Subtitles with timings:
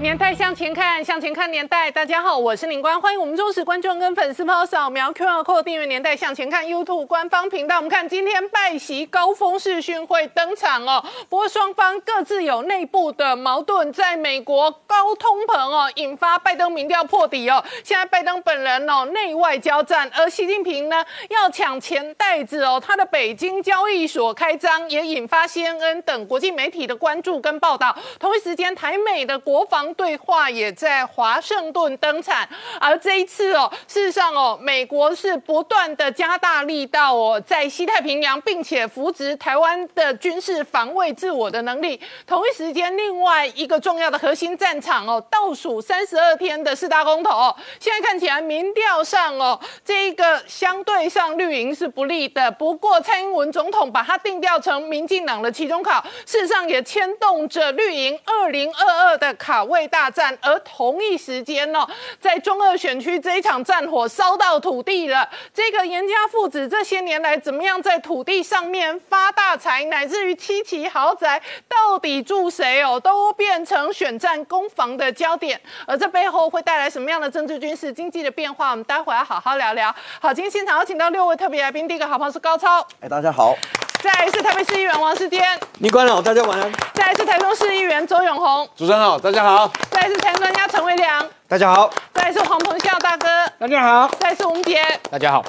[0.00, 1.90] 年代向前看，向前看年代。
[1.90, 7.78] 大家好，我是宁官，欢迎我们忠实观众跟粉丝朋友扫描 QR Code 订阅《年代向前看》YouTube 官方频道。
[7.78, 17.64] 我们看今天拜习高峰视讯会登场哦，不过双方各自有内部的矛盾，在美国高通膨哦，引发拜登民调破底哦。
[17.82, 27.96] 现在拜登本人哦，内外交战，而习近平呢要抢钱袋子哦，他的北京交易所开张也引发 CNN 等国际媒体的关注跟报道。
[28.20, 32.48] 同一时间，台美的国防对话也在华盛顿登场，
[32.80, 42.00] 而这一次哦，事实上哦，美国是不断的加大力道哦，在西太平洋，并且扶植台湾的军事防卫自我的能力。
[42.26, 52.50] 同一时间，另外一个重要的核心战场哦，倒数三十二天的四大公投，现在看起来民调上哦，这一个相对上绿营是不利的。
[52.52, 60.36] 不过蔡英文总统把它定调成民进党的期中考，事实上也牵动着绿营二零二二的卡位大战。
[60.40, 61.86] 而同一时间呢，
[62.20, 65.28] 在中二选区这一场战火烧到土地了。
[65.54, 75.60] 这个严家父子这些年来怎么样在土地上面发大财，乃至于七期豪宅到底住谁哦，都变成选战攻防的焦点。
[75.86, 78.70] 而这背后会带来什么样的政治、军事、经济的变化？
[78.70, 79.94] 我们待会要好好聊聊。
[80.20, 83.54] 好，今天现场邀请到六位特别来宾，第一个好朋友是高超，哎，大家好。
[84.00, 85.42] 再来是台北市议员王世坚，
[85.78, 86.70] 尼官好，大家晚安。
[86.94, 89.70] 再来是台中市议员周永红，主持人好，大家好。
[89.90, 91.90] 再来是财专家陈维良，大家好。
[92.14, 93.26] 再来是黄鹏孝大哥，
[93.58, 94.08] 大家好。
[94.20, 95.44] 再来是吴杰，大家好。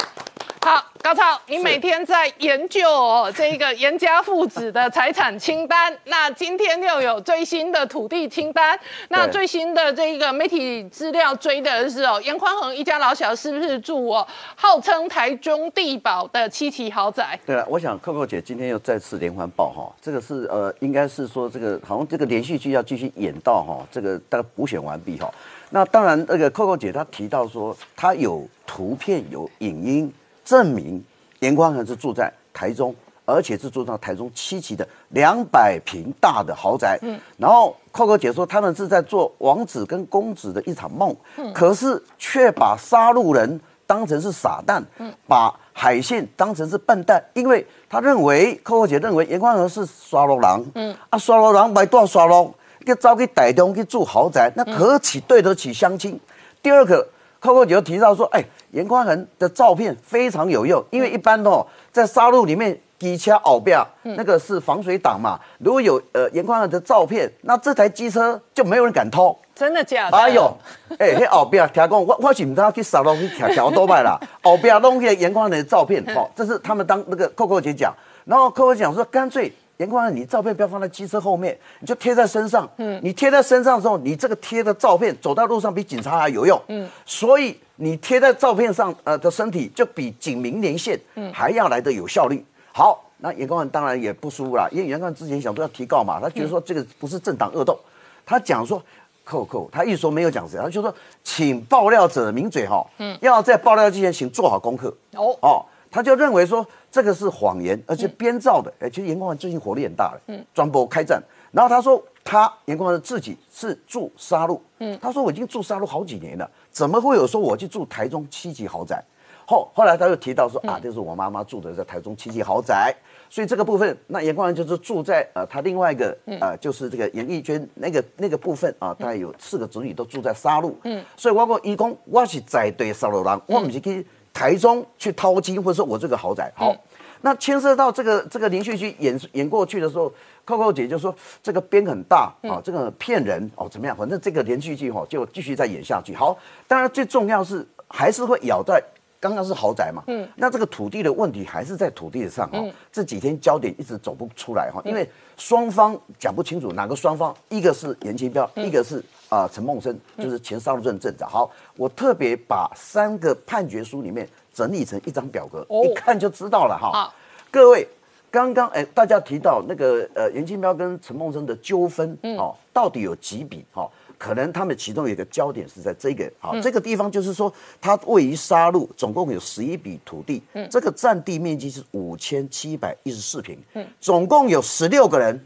[0.62, 17.40] 好，高超，你每天在研究哦这个严家父子的财产清单，那今天又有最新的土地清单，那最新的这个媒体资料追的是哦，严宽恒一家老小是不是住哦，号称台中地堡的七期豪宅？
[17.46, 25.34] 对了，我想扣扣姐今天又再次连环爆哈，这个是呃，应该是说这个好像这个连续剧要继续演到哈，这个大概补选完毕哈。
[25.70, 30.14] 那当然，那个扣扣姐她提到说，她有图片有影音。
[30.50, 31.04] 证明
[31.42, 36.98] 严宽恒是住在台中，而且是住到台中七期的两百平大的豪宅。
[37.04, 52.52] 嗯，然后寇哥姐说他们是在做王子跟公子的一场梦，嗯，可是却把杀戮人当成是傻蛋，嗯，把海信当成是笨蛋，因为他认为寇哥姐认为严宽恒是刷楼郎，嗯，啊刷楼郎买多少刷楼，
[52.84, 56.20] 去招去台中去住豪宅，那何其对得起乡亲？
[56.64, 57.08] 第二个。
[57.42, 69.38] Coco 姐又提到说，哎，严宽恒的照片非常有用，因为一般哦，在沙路里面机车后边那个是防水挡嘛，如果有呃严宽恒的照片，那这台机车就没有人敢偷。
[69.56, 70.18] 真的假的？
[70.18, 70.58] 哎呦，
[70.98, 77.94] 哎，那后边听讲，我我是唔知去沙路去调调多摆啦， 后边弄些严宽恒的照片，哦，这是他们当那个 Coco 姐讲，
[78.26, 79.54] 然后 Coco 讲说，干脆。
[79.80, 82.70] 严宽你照片不要放在机车后面，你就贴在身上。
[82.78, 86.62] 嗯，你贴在身上的时候，你这个贴的照片走到路上比警察还有用。
[86.68, 92.44] 嗯，所以你贴在照片上，呃的身体就比警民连线，嗯，还要来的有效率。
[92.74, 97.80] 好，那严宽当然也不舒服啦，因为严宽之前想说要提告嘛，他觉得说这个不是政党恶斗，
[98.26, 98.84] 他讲说
[99.24, 104.94] 扣扣，他一说没有讲谁，他就说请爆料者抿嘴哈，嗯，要在爆料之前请做好功课。
[105.16, 105.66] 哦哦。
[105.92, 108.72] 他就认为说这个是谎言，而且编造的。
[108.80, 111.22] 哎，其实严光文最近火力很大了，嗯，专播开战。
[111.52, 119.04] 然后他说他严光文自己是住沙路，嗯，他说我已经住沙路好几年了，怎么会有说我去住台中七级豪宅？
[119.48, 122.96] 后后来他又提到说啊，这是我妈妈住的在台中七级豪宅，
[123.32, 134.06] 所以这个部分那严光文就是住在呃他另外一个呃就是这个严丽娟那个那个部分啊，大概有四个子女都住在沙路，嗯，所以我讲义工我是在对沙路人，我不是去。
[134.40, 136.74] 台中去掏金，或者说我这个豪宅好，
[137.20, 140.10] 那牵涉到这个这个连续剧演演过去的时候
[140.48, 141.14] ，Coco 姐就说
[141.44, 143.94] 这个边很大啊，这个骗人哦，怎么样？
[143.98, 146.16] 反正这个连续剧哈就继续再演下去。
[146.16, 146.38] 好，
[146.70, 148.82] 当然最重要是还是会咬在
[149.20, 152.64] 刚刚是豪宅嘛，嗯，那这个土地的问题还是在土地上哈。
[152.92, 159.04] 这几天焦点一直走不出来哈，因为双方讲不清楚哪个双方，一个是严清标，一个是。
[159.30, 161.30] 啊，陈梦生就是前沙鹿镇镇长。
[161.30, 167.14] 好，我特别把三个判决书里面整理成一张表格，一看就知道了哈。
[167.52, 167.88] 各位，
[168.32, 173.64] 刚刚哎，大家提到那个呃，严金彪跟陈梦生的纠纷，哦，到底有几笔？
[173.72, 173.88] 哈，
[174.20, 177.52] 可能他们其中有一个焦点是在这个，好，这个地方就是说，
[177.82, 185.40] 它位于沙鹿，总共有十一笔土地，嗯，这个占地面积是五千七百一十四平，嗯，总共有十六个人。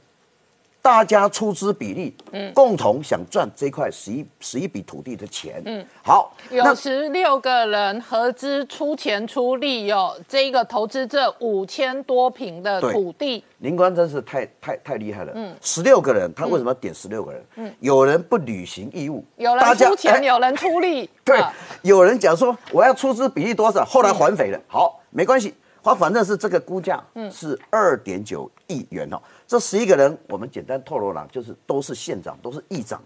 [0.83, 17.45] 大家出资比例，嗯，共同想赚这块十一十一笔土地的钱，嗯，好，有十六个人合资出钱出力哦，这个投资这五千多平的土地，林官真是太太太厉害了，嗯，十六个人，他为什么要点十六个人？
[17.55, 21.41] 嗯，有人不履行义务，有人出钱，有人出力， 对，
[21.83, 25.55] 有人讲说我要出资比例多少，后来还肥了，好，没关系。
[25.85, 29.21] 他反正是这个估价是二点九亿元哦。
[29.47, 33.01] 这十一个人，我们简单透露了，就是都是县长，都是议长。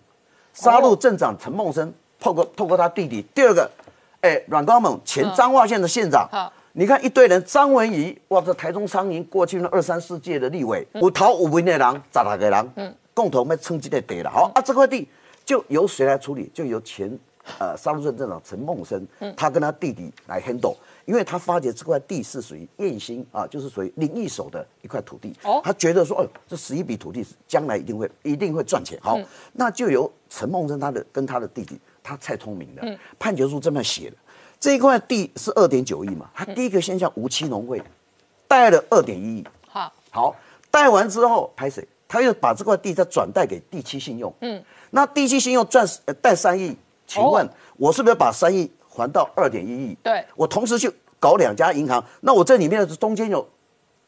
[0.53, 3.23] 杀戮镇长陈梦生，透过透过他弟弟。
[3.35, 3.69] 第二个，
[4.21, 6.27] 哎，阮光猛，前彰化县的县长。
[6.31, 14.29] 好，你看一堆人，张文仪，哇，这台中商银过去那二三世界的立委，五桃五名的人，十来个人，嗯，共同来撑这个地了。
[14.29, 15.07] 好啊，这块地
[15.45, 16.49] 就由谁来处理？
[16.53, 17.07] 就由前
[17.59, 20.75] 呃沙鹿镇镇长陈梦生，他跟他弟弟来 handle。
[21.07, 29.17] 因为他发觉这块地是属于燕兴啊，就是属于林一手的一块土地，哦，他觉得说，哦，这十一笔土地将来一定会一定会赚钱，好，
[29.53, 34.17] 那就由陈梦生他的跟他的弟弟，他蔡聪明了，判决书这么写的，
[34.59, 37.81] 这一块地是二点九亿嘛，他第一个先向无期农会
[38.45, 40.35] 贷了二点一亿，好，好，
[40.69, 41.87] 贷完之后拍谁？
[42.05, 45.87] 他又把这块地再转贷给第七信用，嗯，那第七信用赚
[46.21, 46.75] 贷三亿，
[47.05, 48.69] 请问我是不是把三亿？
[48.97, 53.47] 还到二点一亿，对，我同时去搞两家银行，那我这里面的中间有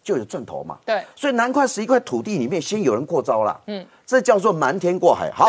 [0.01, 5.30] 就有赚头嘛，对，所以南块十一块土地里面先有人过招了，嗯，这叫做瞒天过海。
[5.31, 5.47] 好，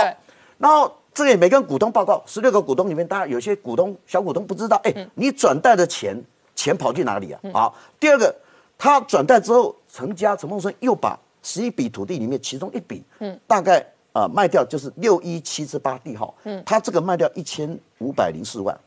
[0.59, 6.23] 然后这个也没跟股东报告，十六个股东里面，大家有些股东小股东不知道，哎，你转贷的钱
[6.55, 7.41] 钱跑去哪里啊？
[7.53, 8.35] 好，第二个，
[8.77, 18.79] 他转贷之后，陈家陈梦生又把十一笔土地里面其中一笔，嗯，大概啊卖掉就是六一七之八地号，嗯，他这个卖掉一千五百零四万。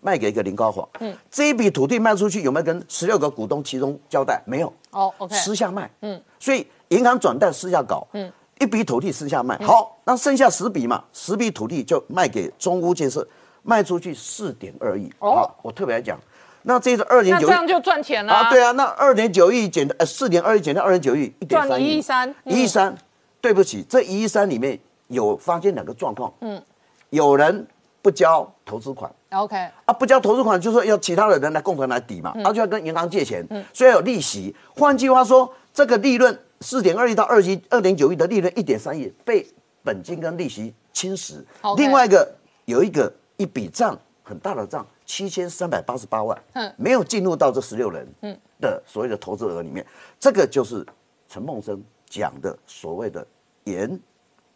[0.00, 4.42] 卖给一个林高华，嗯，这一笔土地卖出去有没有跟十六个股东其中交代？
[4.46, 13.26] 没有，哦，OK，私下卖，嗯，所以银行转贷私下搞，嗯，一笔土地私下卖，好，那剩下十笔嘛，十笔土地就卖给中屋建设，
[13.62, 16.18] 卖出去四点二亿，好，我特别来讲，
[16.62, 18.32] 那这是二点九，这样就赚钱了。
[18.32, 18.50] 啊？
[18.50, 22.96] 对啊，那二点九亿减呃四点二亿减掉二点九亿，一点三亿，一亿三，一亿三，
[23.40, 26.62] 对不起，这一亿三里面有发现两个状况，嗯，
[27.10, 27.66] 有人
[28.02, 29.10] 不交投资款。
[29.30, 34.54] OK 啊，不交投资款，就说要其他的人来共同来抵嘛，他就要跟银行借钱，嗯所以有利息。
[34.74, 39.46] 换句话说，这个利润四点二亿到二亿二点九亿的利润一点三亿被
[39.84, 41.44] 本金跟利息侵蚀。
[41.76, 42.28] 另外一个
[42.64, 49.86] 有一个一笔账很大的账，七千三百八十八万，嗯，没有进入到这十六人嗯的所谓的投资额里面，
[50.18, 50.84] 这个就是
[51.28, 53.24] 陈梦生讲的所谓的
[53.64, 53.98] 严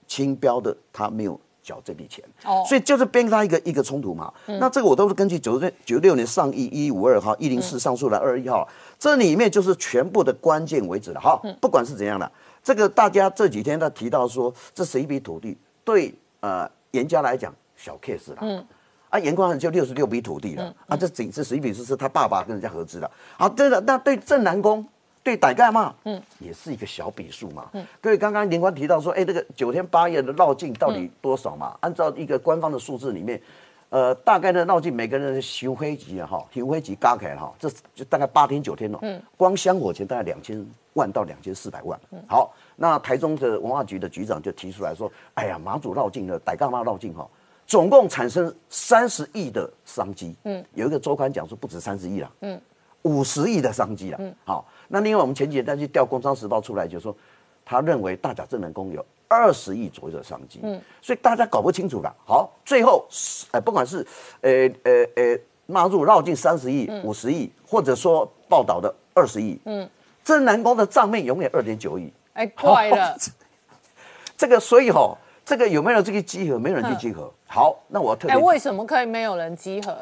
[0.08, 1.40] 清标的，他没有。
[1.64, 4.31] 缴这笔钱，哦，所以就是编他一个一个冲突嘛。
[4.46, 8.69] 那这个我都是根据九六九六年上议一五二号一零四上诉的二一号，
[8.99, 11.20] 这里面就是全部的关键为止了。
[11.20, 12.31] 哈，不管是怎样的，
[12.62, 18.38] 这个大家这几天他提到说，这是一笔土地，对呃严家来讲小 case 了。
[18.43, 18.62] 嗯，
[19.08, 23.11] 啊严光就六十六笔土地了，啊这仅这十一笔是是他爸爸跟人家合资的。
[23.38, 24.87] 好，对了，那对正南宫。
[25.25, 27.71] 对，歹干嘛，嗯，也是一个小笔数嘛。
[27.73, 31.75] 嗯，各位刚刚林官提到说，哎，这个九天八夜的绕境到底多少嘛？
[31.81, 33.41] 按照一个官方的数字里面，
[33.88, 38.99] 呃，大概的绕境每个人修飞机啊，哈，修飞机加起来哈，这就大概八天九天了。
[39.00, 40.62] 嗯，光香火钱大概两千
[40.93, 41.99] 万到两千四百万。
[42.11, 47.26] 嗯，好，那台中的文化局的局长就提出来说，哎呀，马祖绕境的傣干嘛绕境哈，
[47.66, 50.37] 总共产生三十亿的商机。
[50.45, 52.31] 嗯，有一个周刊讲说不止三十亿了。
[52.43, 52.61] 嗯，
[53.00, 54.19] 五十亿的商机了。
[54.21, 54.66] 嗯，好。
[54.88, 57.17] 那另外，我们前几天再去调《工商时报》出来，就说
[57.64, 62.14] 他认为大甲正南宫有二十亿左右的商机，嗯，所以大家搞不清楚了。
[62.26, 63.07] 好，最后，
[63.53, 64.07] 呃，不管是
[64.43, 64.50] 呃
[64.85, 69.88] 呃呃纳入绕进三十亿、五十亿，或者说报道的二十亿，嗯，
[70.23, 73.17] 镇南宫的账面永远二点九亿，哎，怪了，
[74.37, 76.59] 这个所以哈，这个有没有这个集合？
[76.59, 77.33] 没有人去集合。
[77.47, 79.97] 好，那我特别，哎，为什么可以没有人集合？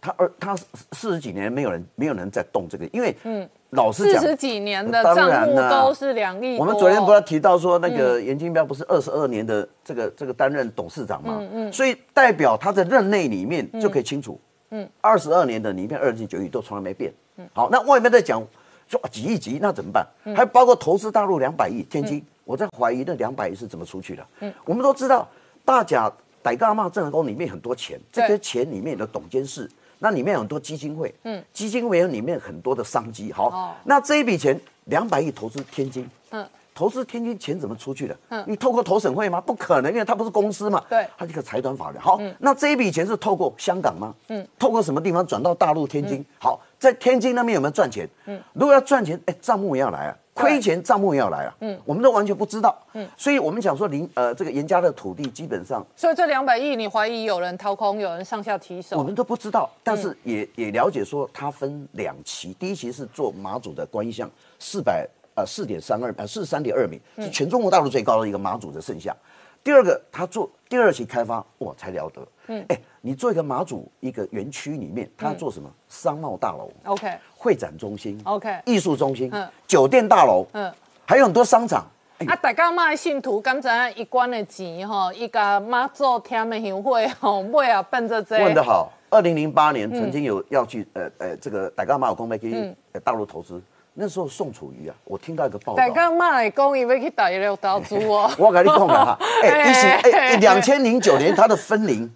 [0.00, 0.56] 他二他
[0.92, 3.48] 四十几年没有人没有人在动这个，因为嗯。
[3.72, 6.58] 老实讲，四十几年的账目都是两亿。
[6.58, 11.38] 我们昨天不是提到说，那个严金彪不是二十二年的这个这个担任董事长嘛？
[11.40, 11.72] 嗯嗯。
[11.72, 14.40] 所以代表他在任内里面就可以清楚，
[14.70, 17.12] 嗯，二十二年的里面二十九亿都从来没变。
[17.36, 17.48] 嗯。
[17.52, 18.44] 好，那外面在讲
[18.88, 20.04] 说几亿几亿，那怎么办？
[20.34, 24.26] 还包括投资大陆两百亿，天津，我在怀疑那两百亿是怎么出去的？
[24.40, 24.52] 嗯。
[24.64, 25.28] 我们都知道，
[25.64, 26.10] 大甲
[26.42, 29.70] 傣干嘛郑成功里面很多钱，这些钱里面的董监事。
[30.02, 33.30] 那里面有很多基金会，嗯，基金会里面很多的商机。
[33.32, 38.16] 好，那这一笔钱两百亿投资天津，嗯，投资天津钱怎么出去的？
[38.30, 39.38] 嗯，你透过投审会吗？
[39.40, 40.82] 不可能，因为它不是公司嘛。
[40.88, 42.00] 对，它是一个财团法人。
[42.00, 44.14] 好，那这一笔钱是透过香港吗？
[44.28, 46.24] 嗯，透过什么地方转到大陆天津？
[46.38, 48.08] 好，在天津那边有没有赚钱？
[48.24, 50.16] 嗯，如果要赚钱，哎，账目也要来啊。
[50.32, 58.96] 亏钱账目也要来啊，嗯，我们都完全不知道，嗯，所以我们讲说林呃这个严家的土地基本上所以这两百亿，你怀疑有人掏空，有人上下提手。
[58.96, 69.14] 我们，都不知道，但是也也了解说它分两期，第一期是做马祖的观音像四百呃四点三二呃四十三点二米，是全中国大陆最高的一个马祖的圣像。
[69.62, 72.26] 第二个，他做第二期开发，哇，才了得。
[72.46, 75.70] 嗯，哎，你做一个马祖一个园区里面，他做什么？
[75.88, 79.28] 商贸大楼、OK 会展中心、OK，艺术中心。
[79.32, 80.72] 嗯、酒店大楼，嗯。
[81.06, 81.84] 还有很多商场。
[82.18, 82.26] 哎。
[82.26, 88.38] 啊，大家嘛信徒敢知影一关的钱吼，伊甲妈祖天的香火吼，尾啊奔着这。
[88.38, 93.60] 问得好，二零零八年曾经有要去呃呃这个大家马有公妹去呃大陆投资，
[93.92, 95.76] 那时候宋楚瑜啊，我听到一个报道。
[95.76, 98.30] 大，家嘛来讲，伊要去大陆投资哦。
[98.38, 102.10] 我跟你讲 了哈，哎，一起哎，两千零九年他的分灵，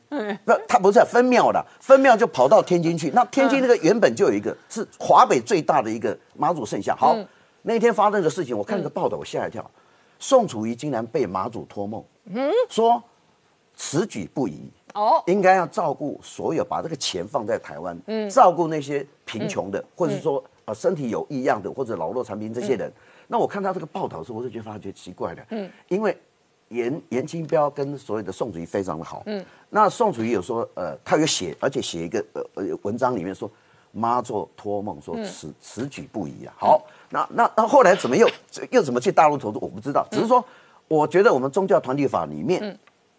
[0.44, 3.10] 不，他不是分庙的，分庙就跑到天津去。
[3.10, 6.96] 那天津那个原本就有一个是华北最大的一个妈祖圣像。
[6.96, 7.16] 好，
[7.62, 9.68] 那天发生的事情，我看那个报道，我吓一跳，
[10.18, 12.50] 宋楚瑜竟然被妈祖托梦，嗯？
[12.68, 13.02] 说
[13.76, 14.70] 此举不宜。
[14.94, 18.30] 哦，应该要照顾所有，把这个钱放在台湾，嗯。
[18.30, 22.92] 照顾那些贫穷的，或者说呃身体有异样的，或者老弱残兵这些人。
[23.26, 26.16] 那我看到这个报道的时候，我就觉得发觉奇怪了，嗯，因为
[26.68, 33.50] 严严清标跟所有的宋楚瑜非常的好，嗯，那宋楚瑜有说，呃，他有写，而且写一个呃呃文章里面说。
[33.96, 38.28] 妈做托梦说此此举不宜啊，好，那那那后来怎么又
[38.72, 39.58] 又怎么去大陆投资？
[39.62, 40.44] 我不知道，只是说，
[40.88, 42.76] 我觉得我们宗教团体法里面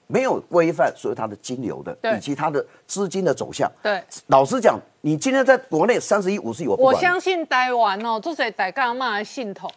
[0.07, 3.71] 没有规范所有它的金流的以及它的资金的走向。
[3.81, 6.93] 对，老实讲，你今天在国内三十一、五十有，我我。
[6.99, 9.69] 相信台湾哦，这是大家嘛的信头，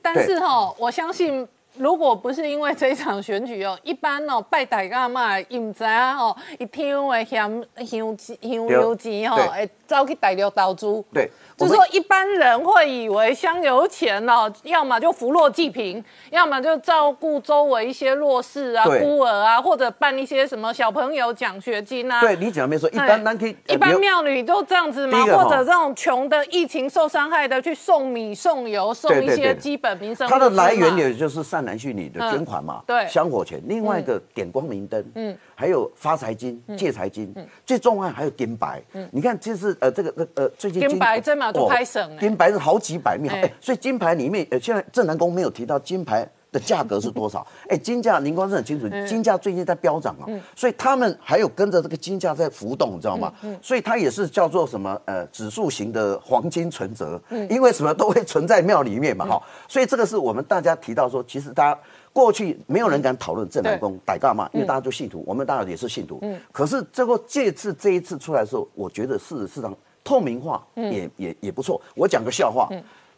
[0.00, 1.46] 但是哈、我相信。
[1.78, 11.04] 如果不是因为这一场选举哦，一般哦拜大家嘛，伊唔知啊吼，一天的香香钱香油钱吼，对会走去大陆投资。
[11.12, 22.20] 对，就说一般人会以为香油钱哦，要么就扶弱济贫，要么就照顾周围一些弱势啊、孤儿啊，或者办一些什么小朋友奖学金啊。
[22.20, 25.18] 对你讲的没错，一般咱可以一般庙女都这样子吗？
[25.18, 33.08] 第一个哈或者这种穷的、疫情受伤害的，去送米、送油、送一些基本民生它的来源也就是善男信女的捐款嘛，嗯对。
[33.08, 39.08] 香火钱，另外一个点光明灯，嗯，还有发财金、借财金，最重要还有金白，嗯。
[39.12, 42.18] 你看这是呃这个呃呃最近金白在嘛都拍省欸。
[42.18, 46.28] 金白是好几百面，哎哎，所以金牌里面呃现在正南宫没有提到金牌。
[46.52, 47.44] 的价格是多少？
[47.68, 53.32] 哎，金价您光是很清楚，金价最近在飙涨啊，所以他们还有跟着这个金价在浮动，你知道吗？
[53.62, 61.80] 所以它也是叫做什么呃指数型的黄金存折，因为什么都会存在庙里面嘛，哈，所以这个是我们大家提到说，其实大家
[62.12, 66.20] 过去没有人敢讨论正南宫歹干嘛，因为大家就信徒，我们当然也是信徒，
[66.52, 71.80] 可是最后这次这一次出来的时候，我觉得事实上透明化也也也不错。
[71.94, 72.68] 我讲个笑话。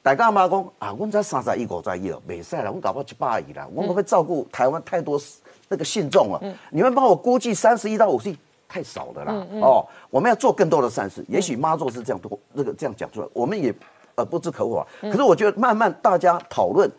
[0.05, 5.19] 大家妈讲啊，我们才三十亿、五十亿了，没赛了，我搞不好一百亿了，我们会照顾台湾太多
[5.67, 6.39] 那个信众了。
[6.71, 8.37] 你们帮我估计三十一到五十亿
[8.69, 9.33] 太少了啦。
[9.63, 11.25] 哦，我们要做更多的善事。
[11.27, 13.75] 也许妈做是这样多，这个这样讲出来，我们也
[14.17, 14.87] 呃不知可否啊。
[15.01, 16.91] 可是我觉得慢慢大家讨论。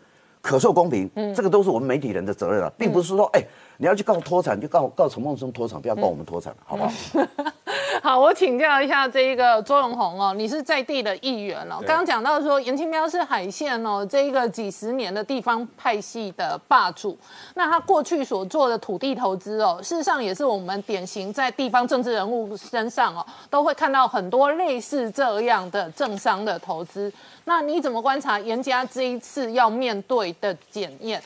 [0.42, 3.44] 可受公平，这个都是我们媒体人的责任了，并不是说，哎，
[3.78, 6.92] 你要去告脱产就告告陈梦生脱产，不要告我们脱产，好不好？
[8.06, 11.78] 好，我请教一下这一个周永红哦，你是在地的议员哦。
[11.80, 17.18] 对刚刚讲到说严清标是海线哦，这一个几十年的地方派系的霸主，
[17.56, 27.12] 那他过去所做的土地投资哦，事实上也是我们典型在地方政治人物身上哦，都会看到很多类似这样的政商的投资。
[27.44, 31.20] 那你怎么观察严家这一次要面对的检验？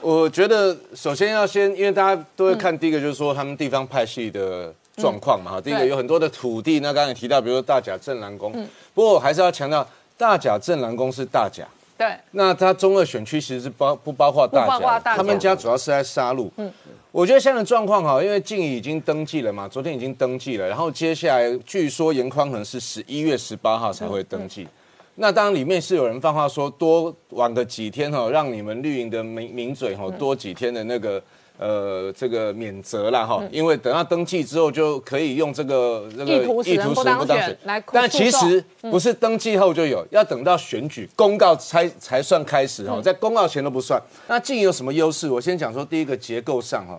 [0.00, 8.52] 我觉得首先要先，因为大家都会看第一个就是说他们地方派系的状况嘛，哈、第一个有很多的土地，那刚才提到，比如说大甲镇澜宫，
[8.92, 11.64] 不过我还是要强调，大甲镇澜宫是大甲，
[11.96, 16.52] 对，那它中二选区其实是包不包括大甲，他们家主要是在沙鹿。
[16.56, 16.70] 嗯，
[17.10, 24.68] 我觉得现在的状况哈，因为静怡已经登记了嘛，昨天已经登记了，然后接下来据说严宽恒是十一月十八号才会登记。
[25.16, 31.22] 那当然里面是有人放话说多晚个几天哈，让你们绿营的名名嘴哈多几天的那个。
[31.60, 42.96] 呃，这个免责了哈，因为等到登记之后就可以用这个这个意图使人不当选来但其实不是登记后就有，要等到选举公告才才算开始嗯。
[42.96, 44.00] 哈，在公告前都不算。
[44.26, 45.28] 那静有什么优势？
[45.28, 46.98] 我先讲说第一个结构上哈，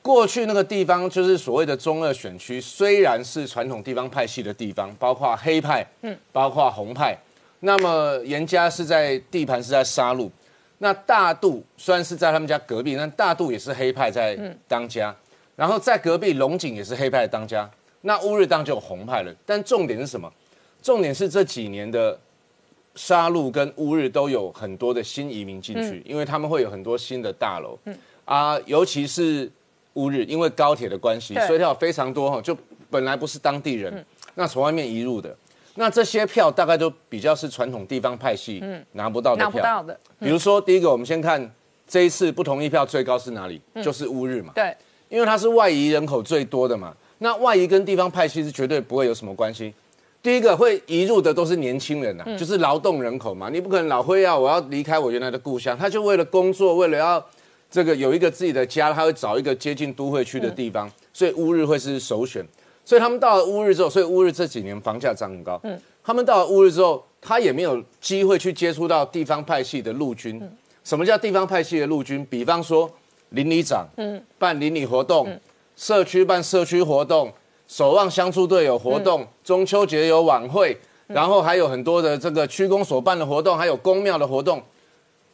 [0.00, 7.18] 过去那个地方就是所谓的中二选区，虽然是传统地方派系的地方，包括黑派，嗯，包括红派，
[7.58, 10.30] 那么严家是在地盘是在沙鹿，
[10.82, 14.36] 那大肚虽然是在他们家隔壁，但大肚也是黑派在
[14.66, 15.14] 当家，
[15.54, 17.70] 然后在隔壁龙井也是黑派当家，
[18.00, 19.32] 那乌日当就有红派了。
[19.46, 20.28] 但重点是什么？
[20.82, 22.18] 重点是这几年的
[22.96, 27.78] 沙鹿跟乌日都有很多的新移民进去，因为他们会有很多新的大楼，
[28.24, 29.48] 啊，尤其是
[29.94, 32.58] 乌日，因为高铁的关系，所以它有非常多哈，就
[32.90, 35.32] 本来不是当地人，那从外面移入的，
[35.74, 38.62] 那这些票大概都比较是传统地方派系
[38.92, 39.84] 拿不到的票，
[40.18, 41.50] 比如说第一个，我们先看
[41.88, 44.76] 这一次不同意票最高是哪里，就是乌日嘛，对，
[45.08, 49.72] 因为它是外移人口最多的嘛，那外移跟地方派系是绝对不会有什么关系。
[50.22, 53.48] 第一个会移入的都是年轻人呐，就是劳动人口嘛。
[53.48, 57.26] 你不可能老会要我要离开我原来的故乡，他就为了工作，为了要
[57.68, 62.46] 这个有一个自己的家，他会找一个接近都会区的地方，所以乌日会是首选。
[62.84, 65.60] 所以他们到了乌日之后，所以乌日这几年房价涨很高。
[65.62, 70.42] 嗯，他们到了乌日之后，他也没有机会去接触到地方派系的陆军。
[70.84, 72.26] 什么叫地方派系的陆军？
[72.26, 72.90] 比方说
[73.30, 75.38] 邻里长，嗯，办邻里活动，
[75.76, 77.32] 社区办社区活动。
[77.68, 84.62] 守望相助队有活动，中秋节有晚会，然后还有很多的这个区公所办的活动，还有公庙的活动。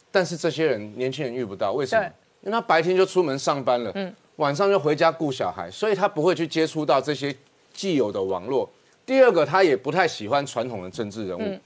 [0.09, 2.05] 但是这些人年轻人遇不到，为什么？
[2.41, 3.91] 因为他白天就出门上班了，
[4.39, 7.35] 晚上就回家顾小孩，所以他不会去接触到这些
[7.73, 8.69] 既有的网络。
[9.05, 11.59] 第二个，他也不太喜欢传统的政治人物，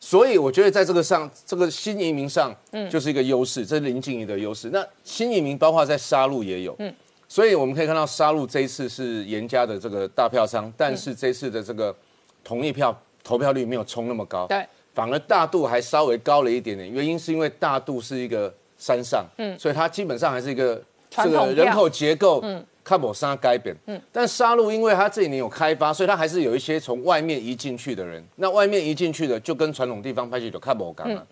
[0.00, 4.70] 所以我觉得在这个上，这个新移民上，嗯就是一个优势，这是林静怡的优势。
[4.70, 6.74] 那新移民包括在杀戮也有。
[6.78, 6.94] 嗯
[7.28, 11.92] 所以我们可以看到，杀戮这一次是严家的这个大票商，但是这次的这个
[12.44, 14.64] 同意票投票率没有冲那么高，对，
[14.94, 16.88] 反而大度还稍微高了一点点。
[16.88, 20.80] 原因是因为大度是一个山上，嗯，所以他基本上还是一个
[21.24, 28.22] 这个人口结构，嗯，看不上改变，嗯，但杀戮因为它这几年有开发，所以它还是有一些从外面移进去的人。
[28.36, 31.26] 那外面移进去的就跟传统地方拍戏就看不干了。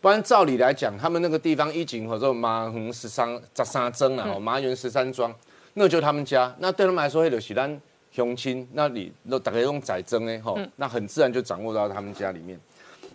[0.00, 5.34] 不然照理来讲，他们那个地方一景或者马横十三十三庄啊，麻园十三庄，
[5.74, 6.54] 那就他们家。
[6.58, 7.80] 那对他们来说，迄就是咱
[8.12, 12.58] 乡亲，那里都大概用宰增呢，吼，那很自然就掌握到他们家里面。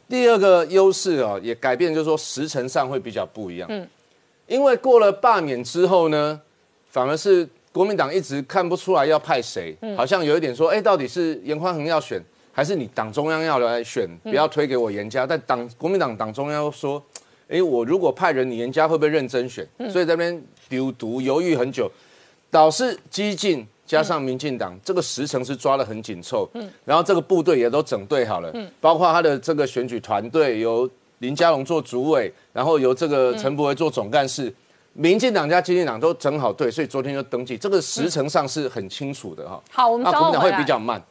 [0.10, 3.68] 第二个优势啊，也改变，就是说时辰上会比较不一样。
[3.72, 3.88] 嗯，
[4.48, 6.40] 因为过了罢免之后呢，
[6.90, 12.24] 反而是国民党一直看不出来要派谁，好像有一点说，哎，到底是严宽恒要选。
[12.56, 15.26] 还是你党中央要来选，不要推给我严家。
[15.26, 17.04] 但党国民党党中央说，
[17.48, 19.68] 哎，我如果派人，你严家会不会认真选？
[19.90, 21.90] 所以这边丢毒犹豫很久，
[22.52, 26.48] 导致激进加上民进党这个时程是抓得很紧凑。
[26.54, 30.88] 嗯，然后这个部队也都整队好了，嗯，包括他的这个选举团队由
[31.24, 34.54] 林佳龙做主委，然后由这个陈伯维做总干事，
[34.92, 39.64] 民进党加激进党都整好队，所以昨天就登记，这个时程上是很清楚的哈。
[39.72, 41.02] 好，我们国民党会比较慢。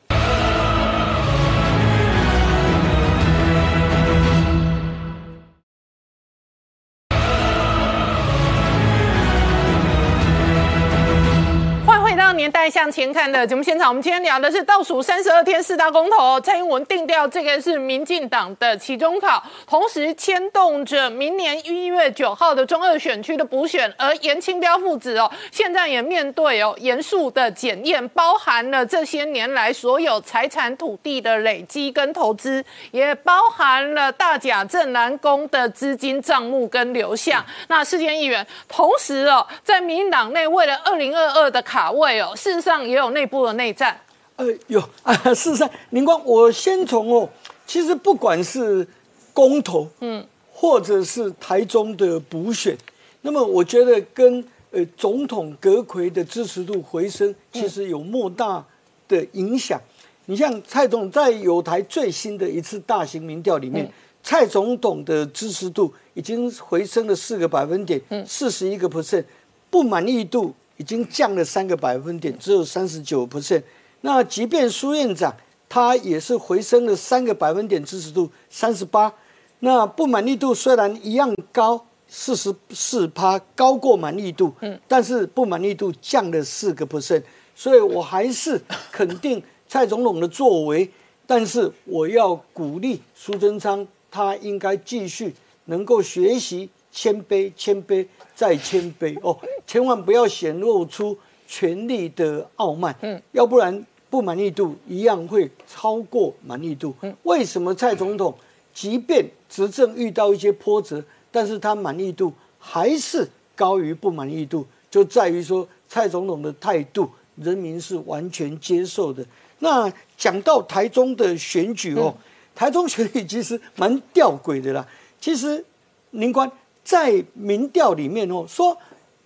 [12.35, 37.45] 年代向前看的节目现场，我们今天聊的是倒数三十二天四大公投，蔡英文定调这个是民进党的期中考，同时牵动着明年一月九号的中二选区的补选，而严清标父子哦，现在也面对哦严肃的检验，包含了这些年来所有财产土地的累积跟投资，也包含了大甲镇南宫的资金账目跟流向。
[37.69, 42.22] 那世间议员，同时哦，在民进党内为了二零二二的卡位。
[42.37, 43.99] 事实上也有内部的内战，
[44.37, 45.15] 呃，有啊。
[45.35, 47.29] 事实上，林光，我先从哦，
[47.67, 48.87] 其实不管是
[49.33, 52.77] 公投，嗯，或者是台中的补选，
[53.23, 58.65] 那么我觉得跟呃总统阁魁的支持度回升，其实有莫大
[59.09, 59.81] 的影响。
[60.27, 63.91] 你像蔡总在有台最新的一次大型民调里面，
[64.23, 69.25] 蔡总统的支持度已经回升了四个百分点，四十一个 percent，
[69.69, 70.55] 不满意度。
[70.77, 73.63] 已经降了三个百分点，只有三十九 percent。
[74.01, 75.35] 那即便苏院长
[75.69, 79.13] 他也是回升了三个百分点支持度，三十八。
[79.61, 87.23] 那不满意度虽然一样高，四十四趴高过满意度，嗯，但是不满意度降了四个 percent。
[87.55, 90.91] 所以我还是肯定蔡总统的作为，
[91.27, 95.33] 但是我要鼓励苏贞昌，他应该继续
[95.67, 98.05] 能够学习谦卑，谦卑。
[98.43, 106.93] 再谦卑哦，千万不要显露出权力的傲慢，嗯，要不然不满意度一样会超过满意度。
[107.03, 108.37] 嗯，为什么蔡总统
[108.75, 111.01] 即便执政遇到一些波折，
[111.31, 114.67] 但是他满意度还是高于不满意度？
[114.91, 119.25] 就在于说蔡总统的态度，人民是完全接受的。
[119.61, 122.13] 那讲到台中的选举哦，
[122.57, 124.85] 台中选举其实蛮吊诡的啦。
[125.21, 125.65] 其实
[126.11, 126.51] 林官。
[126.85, 128.77] 在民调里面哦，说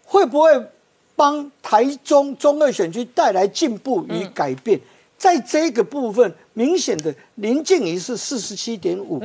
[0.04, 0.50] 会不会
[1.14, 4.78] 帮台中中二选区带来进步与改变？
[5.18, 9.18] 在这个部分，明显的林静怡是四十七点五，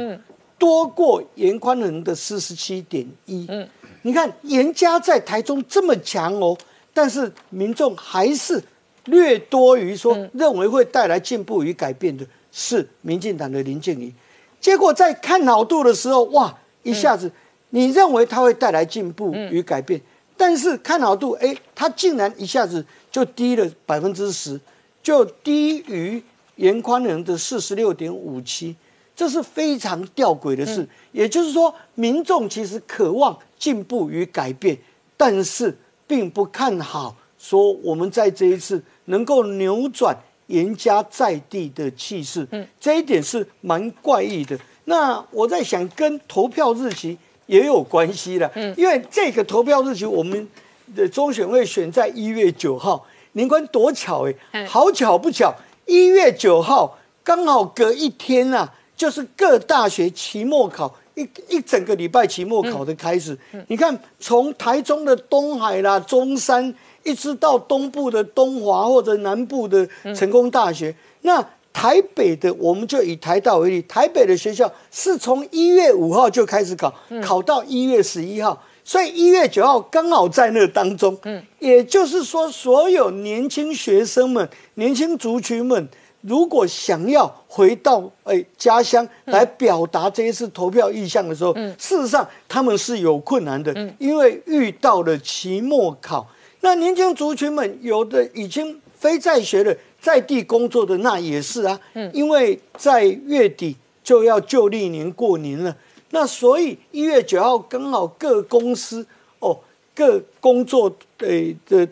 [0.57, 3.45] 多过严宽仁的四十七点一。
[3.49, 3.67] 嗯，
[4.03, 6.57] 你看严家在台中这么强哦，
[6.93, 8.63] 但是民众还是
[9.05, 14.13] 略多于说认为会带来进步与改变的是民进党的林静怡。
[14.61, 17.29] 结果在看好度的时候，哇，一下子
[17.71, 19.99] 你认为它会带来进步与改变，
[20.37, 24.59] 但是看好度，哎，它竟然一下子就低了百分之十，
[25.03, 26.23] 就低于
[26.57, 28.75] 严宽仁的四十六点五七。
[29.13, 34.75] 这是非常吊诡的事，也就是说，民众其实渴望进步与改变，
[35.15, 42.47] 但是并不看好说我们在这一次能够扭转严家在地的气势。
[42.51, 44.57] 嗯，这一点是蛮怪异的。
[44.85, 47.15] 那我在想，跟投票日期
[47.51, 48.49] 也有关系了。
[48.55, 50.47] 嗯，因为这个投票日期，我们
[50.95, 53.05] 的中选会选在一月九号。
[53.33, 55.53] 您看多巧哎，好巧不巧，
[55.85, 58.73] 一月九号刚好隔一天啊。
[58.95, 63.35] 就是各大学期末考一一整个礼拜期末考的开始，
[63.67, 85.87] 你看从台中的东海啦、中山，一直到东部的东华或者南部的成功大学，那台北的我们就以台大为例，台北的学校是从一月五号就开始考，考到一月十一号，所以一月九号刚好在那当中，嗯，也就是说，所有年轻学生们、年轻族群们。
[86.23, 96.27] 如果想要回到哎家乡来表达这一次投票意向的时候，事实上他们是有困难的，因为遇到了期末考。
[96.59, 101.79] 那年轻族群们有的已经非在学的，在地工作的那也是啊，
[102.11, 105.77] 因为在月底就要旧历年过年了，
[106.09, 109.05] 那所以一月九号刚好各公司
[109.39, 109.57] 哦
[109.93, 111.87] 各工作诶的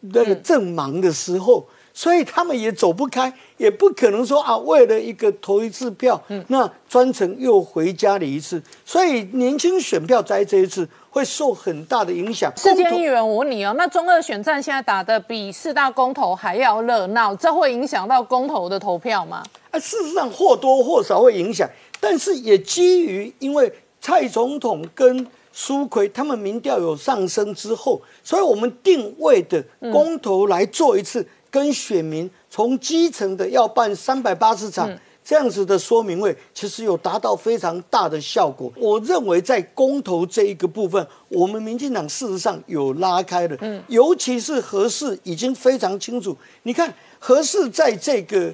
[0.00, 1.66] 那个正忙的时候。
[1.96, 8.60] 所以他们也走不开，也不可能说啊，为了一个投一次票，嗯那专程又回家了一次。
[8.84, 12.52] 所以年轻选票在这一次会受很大的影响。
[12.56, 19.44] 世间议员，我问你哦，那中二选战现在打的比四大公投还要热闹，这会影响到公投的投票吗？
[19.70, 31.24] 啊，事实上或多或少会影响，但是也基于因为蔡总统跟苏奎他们民调有上升之后，所以我们定位的公投来做一次。
[31.54, 34.90] 跟选民从基层的要办三百八十场
[35.24, 38.72] 这样子的说明会，其实有达到非常大的效果。
[38.76, 46.36] 我认为在公投这一个部分，我们民进党事实上有拉开的，嗯，尤其是何氏已经非常清楚。
[46.64, 48.52] 你看何氏在这个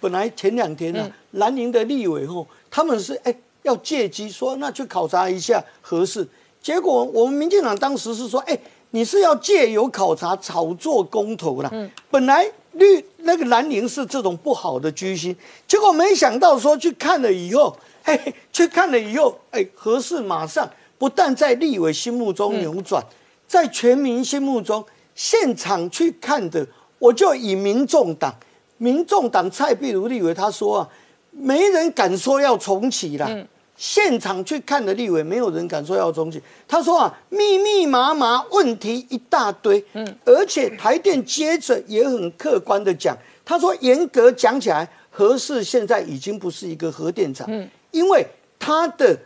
[0.00, 6.26] 本来前两天呢，南宁的立委后，他们是哎要借机说那去考察一下何氏，
[6.62, 8.58] 结果我们民进党当时是说哎。
[8.90, 11.70] 你是要借由考察炒作公投啦？
[11.72, 15.34] 嗯，本来绿那个蓝宁是这种不好的居心，
[15.66, 23.04] 结果没想到说去看了以后，嘿，去看了以后，哎，何事马上不但在立委心目中扭转，
[23.46, 26.66] 在全民心目中，现场去看的，
[26.98, 28.34] 我就以民众党，
[28.78, 30.88] 民众党蔡壁如立委他说啊，
[31.30, 33.46] 没人敢说要重启了。
[33.80, 36.38] 现场去看的立委，没有人敢说要重启。
[36.68, 48.26] 他说啊，密密麻麻问题一大堆，嗯，而且台电接着也很客观的讲，他说严格讲起来，核四现在已经不是一个核电厂，嗯，因为
[48.58, 49.18] 它的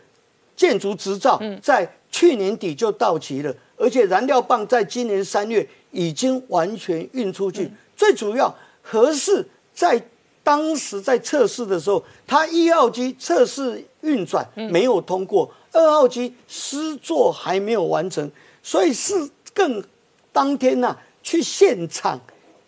[0.55, 7.69] 建筑执照在去年底就到期了，而且燃料棒在今年三月已经完全运出去。
[7.97, 10.01] 最主要，核四在。
[10.45, 18.29] 当时在测试的时候，它一号机测试运转没有通过，二号机施作还没有完成，
[18.61, 19.13] 所以是
[19.53, 19.83] 更
[20.31, 22.19] 当天呐去现场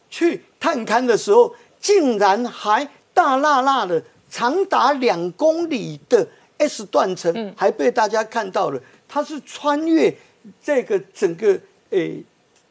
[0.10, 10.13] 去探勘的时候，竟然还大辣辣的长达两公里的 S 断层，还被大家看到了，它是穿越
[10.62, 11.58] 这个整个
[11.91, 12.23] 诶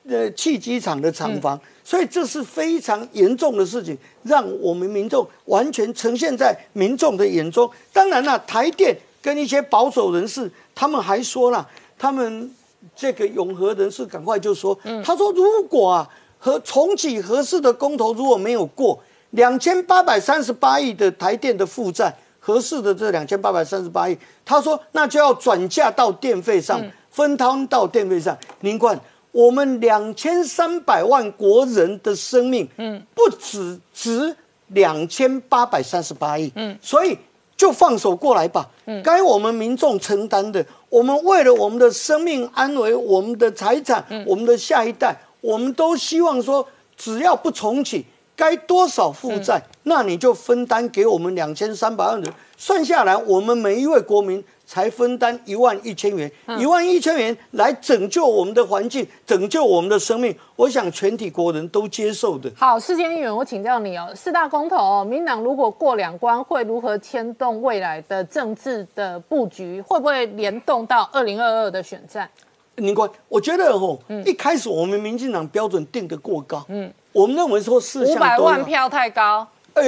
[0.08, 1.60] 呃汽机厂的厂房。
[1.86, 7.70] 所以这是非常严重的事情，让我们民众完全呈现在民众的眼中。
[7.92, 11.64] 当然了，台电跟一些保守人士，他们还说了，
[11.96, 12.52] 他们
[12.96, 29.00] 这个永和人士赶快就说，他说如果啊和重启合适的公投如果没有过，两千八百三十八亿的台电的负债，合适的这两千八百三十八亿，他说那就要转嫁到电费上，分摊到电费上，您看。
[29.36, 34.34] 我们两千三百万国人的生命，嗯，不只值
[34.68, 37.18] 两千八百三十八亿，嗯，所以
[37.54, 60.34] 就放手过来吧，嗯，该我们民众承担的，我们为了我们的生命安危、我们的财产、我们的下一代，我们都希望说，只要不重启，该多少负债，那你就分担给我们两千三百万人，算下来，我们每一位国民才分担一万一千元，一万一千元来拯救我们的环境，拯救我们的生命。
[60.56, 62.50] 我想全体国人都接受的。
[62.56, 69.80] 好，世坚议员，我请教你哦，四大公投哦，民党如果过两关，会如何牵动未来的政治的布局？
[69.82, 72.28] 会不会联动到二零二二的选战？
[72.76, 79.82] 林官，我觉得哦，一开始我们民进党标准定得过高，嗯，我们认为说四五百万票太高，哎，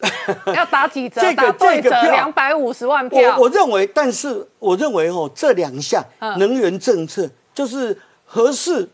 [0.54, 1.20] 要打几折？
[1.20, 3.36] 这个打对折这个票两百五十万票。
[3.36, 8.88] 我我认为，但是我认为哦，这两项嗯能源政策就是合适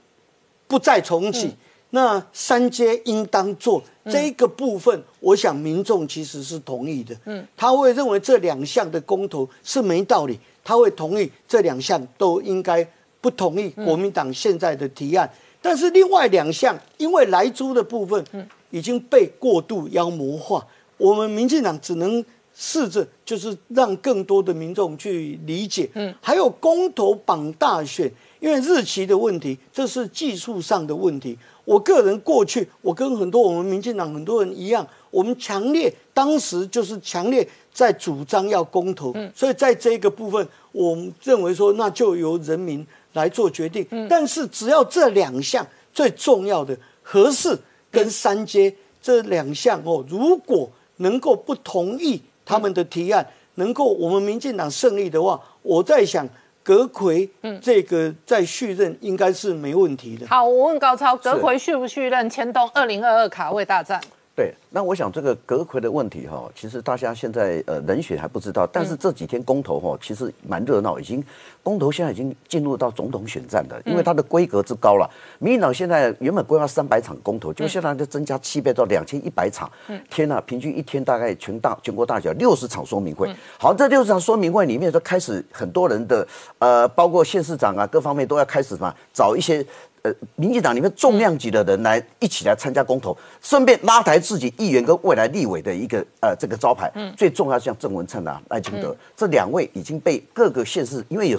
[0.69, 1.55] 不再重启，
[1.91, 7.15] 那三阶应当做这一个部分，我想民众其实是同意的。
[7.25, 12.87] 嗯，他会认为这两项的公投是没道理，他会同意这两项都应该
[13.21, 15.29] 不同意国民党现在的提案。
[15.61, 18.25] 但是另外两项，因为来租的部分
[18.71, 20.67] 已经被过度妖魔化，
[21.03, 25.91] 我们民进党只能试着就是让更多的民众去理解。
[25.95, 31.37] 嗯，还有公投绑大选，因为日期的问题，这是技术上的问题。
[31.65, 43.85] 我个人过去，我跟很多我们民进党很多人一样，我们强烈当时就是强烈在主张要公投，嗯所以在这个部分，我们认为说那就由人民来做决定。
[44.09, 47.59] 但是只要这两项最重要的合适
[47.91, 53.27] 跟三阶这两项哦，如果能够不同意他们的提案，
[53.57, 56.29] 能够我们民进党胜利的话，我在想
[56.63, 60.27] 葛奎，嗯这个在续任应该是没问题的。
[60.29, 64.01] 好，我问高超，阁魁续不续任牵动二零二二卡位大战？
[64.35, 71.23] 对，那我想这个阁魁的问题哈，其实大家现在呃人选还不知道，但是这几天公投哈，其实蛮热闹，已经
[71.63, 75.07] 公投现在已经进入到总统选战了，因为它的规格之高了。
[75.39, 79.71] 民进党现在原本规划三百场公投，就现在就增加七倍到两千一百场，
[80.09, 83.31] 天呐，平均一天大概全大全国大小六十场说明会。
[83.59, 86.27] 好，这六十场说明会里面都开始很多人的
[86.59, 89.63] 呃，包括县市长啊各方面都要开始什么找一些。
[90.03, 96.91] 呃，民进党里面重量级的人来一起来参加公投，顺便拉抬自己议员跟未来立委的一个呃这个招牌。
[96.95, 101.39] 嗯，最重要像郑文灿啊、赖清德、这两位已经被各个县市，因为有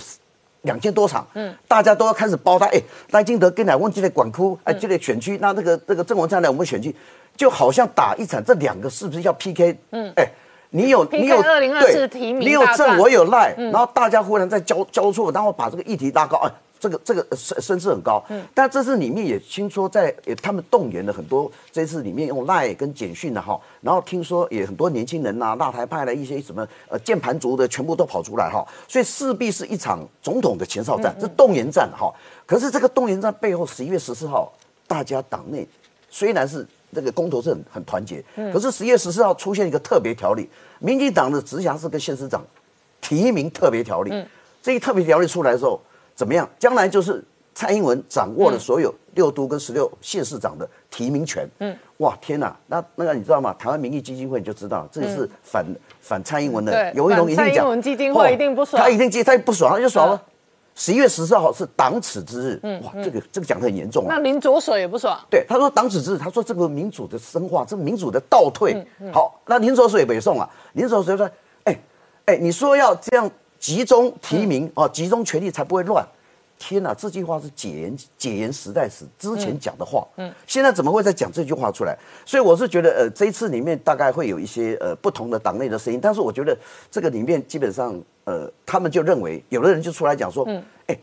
[0.62, 2.65] 两千多场，嗯，大家都要开始包他。
[2.67, 6.95] 哎，赖清德跟来问这个管区，哎，这个选区，那这个这个郑文灿来我们选区，
[7.36, 9.78] 就好像打一场，这两个是不是要 PK？
[9.91, 10.26] 嗯，哎。
[10.76, 16.52] 你有你有2024提名你有大战郑我有赖，然后大家忽然在交交错，然后把这个议题拉高，哎，
[16.84, 18.22] 这个这个声声势很高。
[18.28, 32.13] 嗯，但这次里面也听说在也他们动员了很多，这次里面用赖跟简讯的哈，然后听说也很多年轻人呐、大台派的一些什么呃键盘族的全部都跑出来哈，所以势必是一场总统的前哨战，这动员战哈。
[32.46, 34.52] 可是这个动员战背后，十一月十四号
[34.86, 35.65] 大家党内
[36.10, 42.43] 虽然是这个公投是很很团结，可是十月十四号出现一个特别条例，民进党的直辖市跟县市长
[43.00, 44.12] 提名特别条例，
[44.62, 45.80] 这一特别条例出来的时候
[46.15, 46.47] 怎么样？
[46.60, 47.23] 将来就是
[47.56, 51.47] 蔡英文掌握了所有六都跟十六县市长的提名权。
[51.60, 52.56] 嗯，哇，天哪！
[52.67, 53.54] 那那个你知道吗？
[53.60, 55.65] 台湾民意基金会你就知道，这个是反、
[56.02, 60.21] 反蔡英文的对尤一龙一定反蔡，英文基金会一定不爽他一定接，他不爽，他就爽了。
[60.76, 64.23] 十一月十四号是党耻之日，嗯哇，这个这个讲的很严重啊那。
[64.23, 65.15] 林左水也不爽。
[65.30, 68.84] 对，他说党此之日，他说这个民主的深化，这个民主的倒退。
[69.13, 71.30] 好，那林守水北宋啊，林守水说，
[71.65, 71.80] 哎
[72.26, 73.30] 哎，你说要这样
[73.63, 76.06] 集中提名哦，集中权力才不会乱。
[76.60, 81.97] 天哪，这句话是解严解严时代时之前讲的话，嗯，现在怎么会再讲这句话出来？
[82.26, 86.58] 所以我是觉得，呃，这一次里面大概会有一些呃不同的党内的声音，但是我觉得
[86.91, 90.99] 这个里面基本上，呃，他们就认为，有的人就出来讲说，嗯，哎，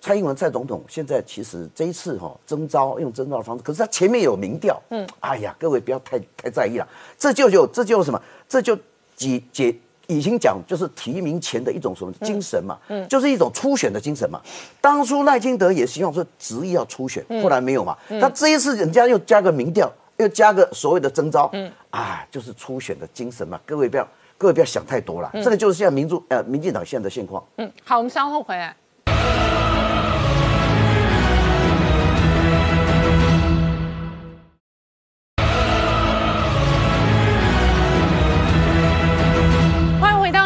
[0.00, 8.78] 蔡英文蔡总统现在其实这一次哈、征召用征召的方式，可是他前面有民调，嗯，哎呀，各位不要太太在意了，这就有这就有什么，这就
[9.16, 14.40] 解解已经讲就是提名前的一种什么精神嘛，嗯，就是一种初选的精神嘛。
[14.80, 23.60] 当初赖清德也希望说执意要初选，后来没有嘛，他这一次人家又加个民调，又加个所谓的征召，嗯，啊，就是初选的精神嘛。
[23.64, 27.42] 各位不要各位不要想太多了，这个就是现在民主呃民进党现在的现况。
[27.56, 28.76] 嗯，好，我们稍后回来。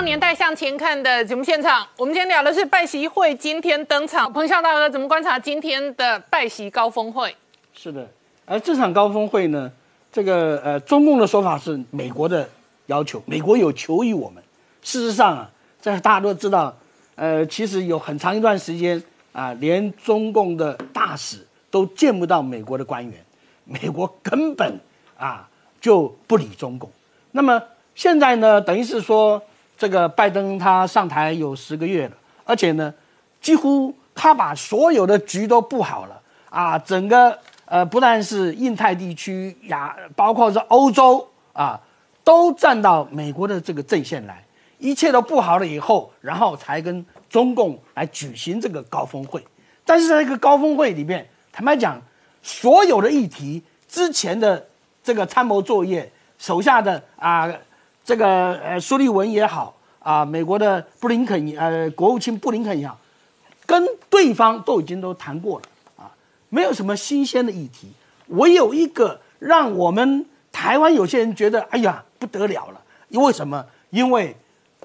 [0.09, 1.87] 年代向前看》的节目现场。
[1.99, 7.37] 我们今天聊的是拜习会今天登场，彭笑大哥怎么观察今天的拜习高峰会？
[7.75, 8.09] 是的，
[8.47, 9.71] 而这场高峰会呢，
[10.11, 12.49] 这个呃，中共的说法是美国的
[12.87, 14.43] 要求，美国有求于我们。
[14.81, 15.51] 事实上啊，
[15.83, 16.75] 这大家都知道，
[17.15, 23.23] 呃，其实有很长一段时间啊，连中共的大使都见不到美国的官员，
[23.67, 24.81] 美国根本
[25.19, 25.47] 啊
[25.83, 26.91] 就不理中共。
[27.33, 27.63] 那么
[27.95, 29.43] 现在呢，等于是说
[29.79, 32.93] 这个拜登他上台有十个月了，而且呢，
[33.41, 41.81] 几乎他把所有的局都布好了啊，整个呃不但是印太地区亚，包括是欧洲啊，
[42.25, 44.45] 都站到美国的这个阵线来，
[44.79, 49.47] 一切都布好了以后，然后才跟中共来举行这个高峰会。
[49.85, 52.03] 但是在这个高峰会里面，坦白讲，
[52.43, 54.67] 所有的议题之前的
[55.05, 57.49] 这个参谋作业，手下的啊，
[58.09, 62.99] 这个呃苏利文也好啊，美国的布林肯呃国务卿布林肯也好，
[63.67, 65.67] 跟对方都已经都谈过了
[65.99, 66.11] 啊，
[66.49, 67.93] 没有什么新鲜的议题，
[68.29, 73.63] 唯有一个让我们台湾有些人觉得哎呀不得了了，因为什么？
[73.91, 74.35] 因为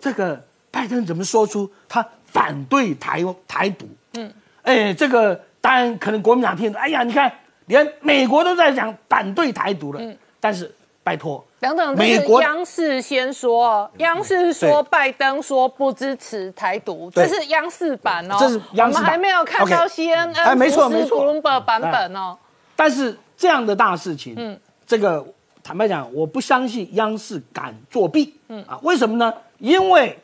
[0.02, 3.88] 这个拜登怎么说出他反对台台独？
[4.16, 4.30] 嗯。
[4.64, 7.32] 哎，这个当然可能国民党听，哎呀，你看，
[7.68, 10.02] 连美国都在讲反对台独了。
[10.02, 10.70] 嗯，但是
[11.04, 22.38] 拜托，等等，美国央视先说，央视说拜登说不支持台独，这是央视版哦，这是央视版，我们还没有看到 CNN 哎，没错没错，Bloomberg 版本哦。
[22.76, 25.26] 但是这样的大事情，嗯，这个
[25.64, 28.38] 坦白讲，我不相信央视敢作弊。
[28.50, 29.34] 嗯啊，为什么呢？
[29.60, 30.20] 因为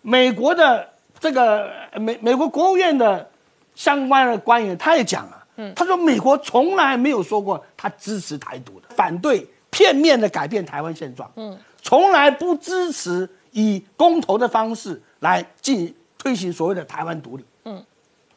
[0.00, 0.88] 美国的
[1.20, 3.28] 这个美美国国务院的。
[3.74, 9.46] 相关的官员他也讲了，嗯，他说美国从来没有说过他支持台独的，反对
[9.78, 17.80] 片面的改变台湾现状，嗯，从来不支持以公投的方式来进推行所谓的台湾独立，嗯，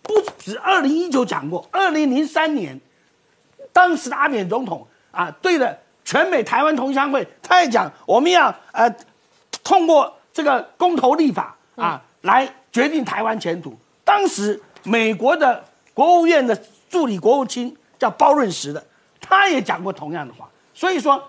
[0.04, 2.80] 不止二零一九讲过，二零零三年，
[3.73, 5.75] 当时的阿扁总统啊，对着
[6.06, 8.88] 全美台湾同乡会，他也讲我们要呃
[9.63, 14.62] 通过这个公投立法啊来决定台湾前途，当时。
[14.84, 18.84] 美国的国务院的助理国务卿叫包润时的，
[19.19, 20.49] 他也讲过同样的话。
[20.82, 21.24] 所以说，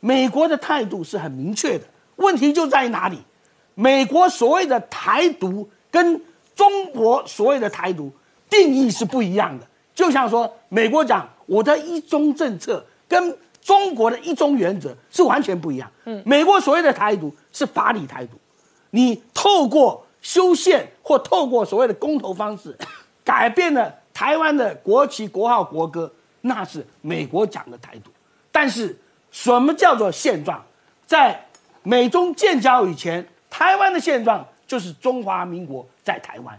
[0.00, 1.84] 美国的态度是很明确的。
[2.16, 3.18] 问题就在于哪里？
[3.74, 6.18] 美国所谓的台独跟
[6.56, 8.10] 中国所谓的台独
[8.48, 9.66] 定义是不一样的。
[9.94, 15.86] 就像说，美国讲我的一中政策跟中国的一中原则是完全不一样。
[16.06, 18.38] 嗯，美国所谓的台独是法理台独，
[18.88, 20.02] 你透过。
[20.22, 22.74] 修宪或透过所谓的公投方式，
[23.22, 28.10] 改变了台湾的国旗、国号、国歌，那是美国讲的台独。
[28.54, 28.96] 但是，
[29.32, 30.64] 什么叫做现状？
[31.04, 31.44] 在
[31.82, 36.56] 美中建交以前，台湾的现状就是中华民国在台湾。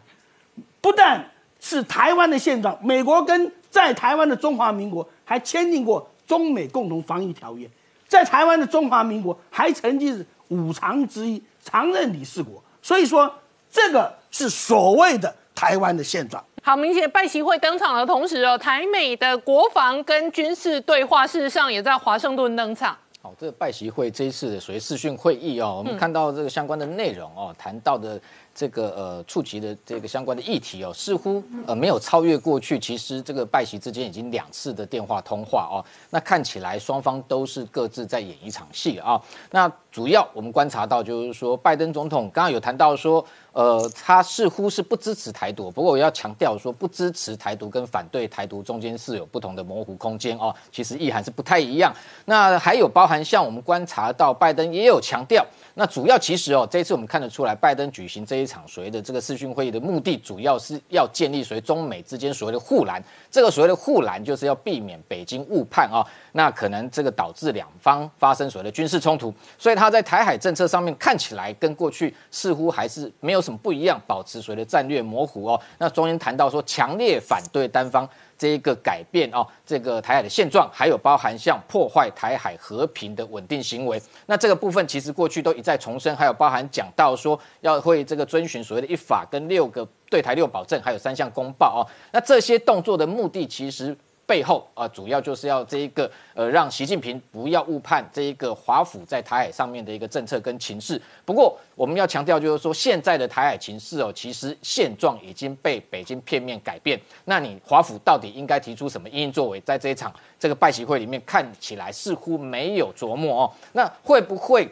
[0.81, 1.31] 不但
[1.61, 7.65] 是台湾的现状，美国跟在台湾的中华民国还签订过中美共同防御条约，
[8.09, 12.61] 在台湾的中华民国还曾经是五常之一，常任理事国。
[12.81, 13.33] 所以说。
[13.71, 16.43] 这个是所谓的台湾的现状。
[16.61, 22.95] 好，明显拜习会登场的同时哦，台美的国防跟军事对话事实上也在华盛顿登场。
[23.21, 28.21] 好，这个拜习会这一次的所谓视讯会议哦，我们看到这个相关的内容哦，谈到的。
[28.57, 32.79] 这个呃触及的这个相关的议题哦，似乎呃没有超越过去。
[32.79, 39.21] 其实这个拜习之间已经两次的电话通话哦，那看起来双方都是各自在演一场戏啊。
[39.51, 45.71] 那主要我们观察到就是说，拜登总统刚刚有谈到说，呃，他似乎是不支持台独。
[45.71, 51.95] 不过我要强调说，不支持台独跟反对台独中间是有不同的模糊空间哦，其实意涵是不太一样。
[52.25, 55.45] 那还有包含像我们观察到，拜登也有强调。
[55.75, 63.01] 那主要其实哦，这一次我们看得出来，拜登举行这一场所谓的这个视讯会议的目的，主要是要建立所谓中美之间所谓的护栏。
[63.31, 66.03] 这个所谓的护栏，就是要避免北京误判啊，
[66.35, 69.33] 那可能这个导致两方发生所谓的军事冲突。
[69.57, 75.59] 所以他在台海政策上面看起来跟过去似乎还是没有什么不一样，保持所谓的战略模糊哦。
[75.77, 78.07] 那中间谈到说，强烈反对单方。
[78.37, 93.95] 这一个改变哦，这个台海的现状，还有包含像破坏台海和平的稳定行为，那这个部分其实过去都一再重申，还有包含讲到说要会这个遵循所谓的一法跟六个对台六保证，还有三项公报哦，那这些动作的目的其实。
[94.25, 100.99] 背后啊，主要就是要这一个呃，让习近平不要误判这一个华府在台海上面的一个政策跟情势。
[101.23, 106.99] 不过我们要强调，就是说现在的台海情势哦，其实现状已经被北京片面改变。
[107.25, 109.61] 那你华府到底应该提出什么应作为？
[109.61, 113.53] 在这一场这个拜习会里面，看起来似乎没有琢磨哦。
[113.73, 114.67] 那会不会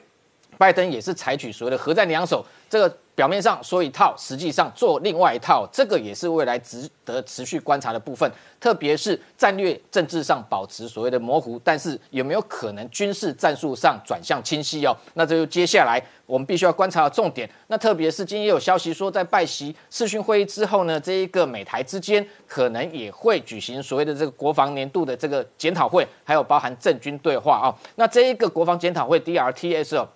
[0.57, 2.45] 拜登也是采取所谓的核战两手？
[2.69, 8.29] 这个表面上说一套，实际上做另外一套，这个也是未来值得持续观察的部分。
[8.59, 14.95] 特别是战略政治上保持所谓的模糊，但是有没有可能军事战术上转向清晰哦？
[15.13, 17.47] 那这就接下来我们必须要观察的重点。
[17.67, 27.75] 那特别是今天有消息说，在拜习视讯会议之后呢，这一个美台之间可能也会举行所谓的这个国防年度的这个检讨会，还有包含政军对话啊。
[27.95, 30.07] 那这一个国防检讨会 DRTS 哦。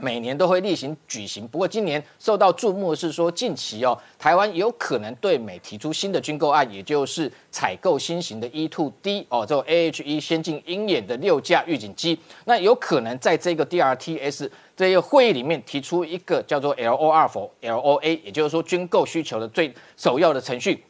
[0.00, 20.82] 每年都会例行举行，不过今年受到注目的是说，近期哦，台湾有可能对美提出新的军购案，也就是采购新型的 E-2D 哦，这种 AH-1 先进鹰眼的六架预警机，那有可能在这个 DRTS 这个会议里面提出一个叫做 LOR 否 LOA，也就是说军购需求的最首要的程序。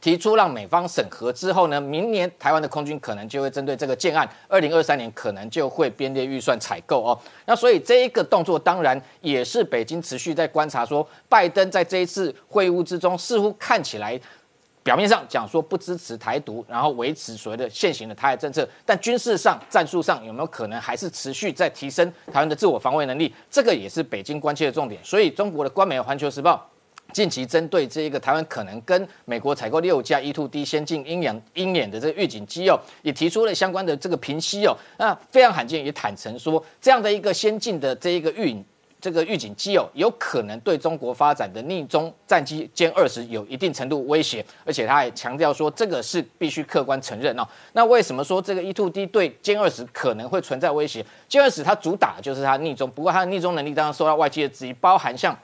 [0.00, 7.18] 提出让美方审核之后呢，明年台湾的空军可能就会针对这个建案，二零二三年可能就会编列预算采购哦。
[7.46, 14.18] 那所以这一个动作当然也是北京持续在观察，说拜登在这一次会晤之中，似乎看起来
[14.82, 23.34] 表面上讲说不支持台独，然后维持所谓的现行的台海政策，但军事上、战术上有没有可能还是持续在提升台湾的自我防卫能力？
[23.50, 24.98] 这个也是北京关切的重点。
[25.04, 26.68] 所以中国的官媒《环球时报》。
[27.12, 34.76] 近期针对这一个台湾可能跟美国采购六架 E-2D 先进鹰眼鹰眼的这个预警机哦，也提出了相关的这个评析哦。
[34.98, 38.54] 那非常罕见，也坦诚说，这样的一个先进的这一个预
[39.00, 47.48] 这个预警机哦，有可能对中国发展的逆中战机歼二十有一定程度威胁，而且他还强调说，这个是必须客观承认哦。
[47.72, 51.04] 那为什么说这个 E-2D 对歼二十可能会存在威胁？
[51.28, 55.34] 歼二十它主打就是它逆中，不过它的逆中能力当然受到外界的质疑，包含像。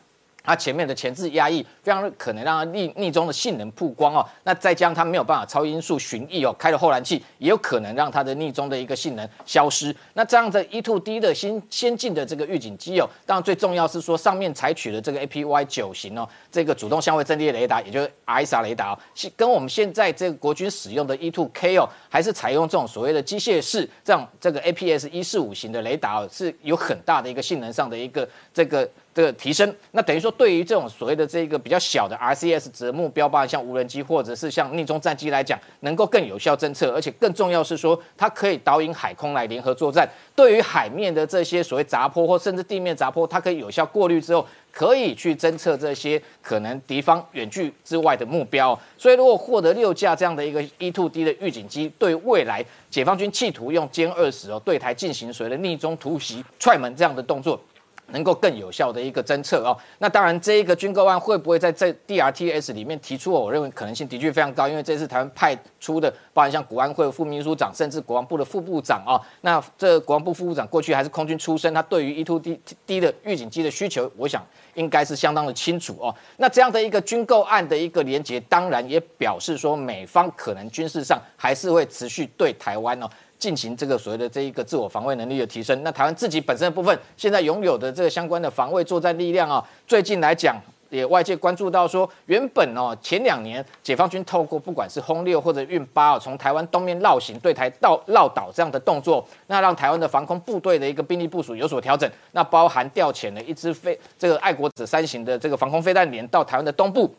[0.44, 9.94] 它前面的前置压抑非常可能让它逆逆中的性能曝光哦，那再加上它没有办法超音速巡弋哦，开了后燃器也有可能让它的逆中的一个性能消失。
[10.12, 18.98] 那这样的 E-2D 的新先进的这个预警机哦，当然最重要是说上面采取的这个 APY 九型哦，这个主动相位阵列雷达，也就是 ISA 雷达哦，
[19.34, 28.86] 跟我们现在这个国军使用的 E-2K 哦，还是采用这种所谓的机械式这样这个 APS 一四五型的雷达哦，是有很大的一个性能上的一个这个。
[29.14, 40.08] 这个提升，那等于说对于这种所谓的这个比较小的 RCS 值目标吧，像无人机或者是像逆中战机来讲，能够更有效侦测，而且更重要是说，它可以导引海空来联合作战。
[40.34, 48.76] 对于海面的这些所谓杂波或甚至地面杂波，它可以有效过滤之后，可以去侦测这些可能敌方远距之外的目标。
[48.98, 57.60] 所以，如果获得六架这样的一个 E-2D 的预警机，对未来解放军企图用歼二十哦对台进行所谓的逆中突袭、踹门这样的动作。
[58.08, 63.32] 能够更有效的一个侦测哦，那当然这一个军购案会不会在这 DRTS 里面提出？
[63.32, 74.44] 我认为可能性的确非常高，因为这次台湾派出的，包含像国安会副秘书长，甚至国防部的副部长啊，那这国防部副部长过去还是空军出身，他对于 E-2D 的预警机的需求，我想
[74.74, 76.14] 应该是相当的清楚哦。
[76.36, 83.08] 那这样的一个军购案的一个连接，当然也表示说美方可能军事上还是会持续对台湾哦。
[83.44, 90.56] 进行这个所谓的这一个自我防卫能力的提升，那台湾自己本身的部分，现在拥有的这个相关的防卫作战力量啊，最近来讲
[90.88, 107.14] 也外界关注到说，原本哦前两年解放军透过不管是轰六或者运八哦，从台湾东面绕行对台到绕岛这样的动作，那让台湾的防空部队的一个兵力部署有所调整，那包含调遣了一支飞这个爱国者三型的这个防空飞弹连到台湾的东部。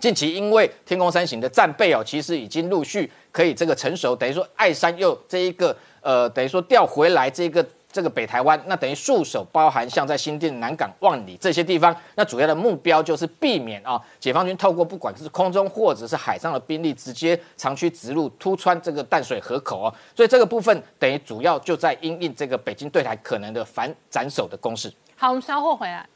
[0.00, 24.92] 近期因为天空三型的战备哦，其实已经陆续可以这个成熟，等于说爱山又这一个呃，等于说调回来这个这个北台湾，那等于束手包含像在新店、南港、万里这些地方，那主要的目标就是避免啊，解放军透过不管是空中或者是海上的兵力，直接长驱直入突穿这个淡水河口哦，所以这个部分等于主要就在因应这个北京对台可能的反斩首的攻势。
[25.16, 26.06] 好，我们稍后回来。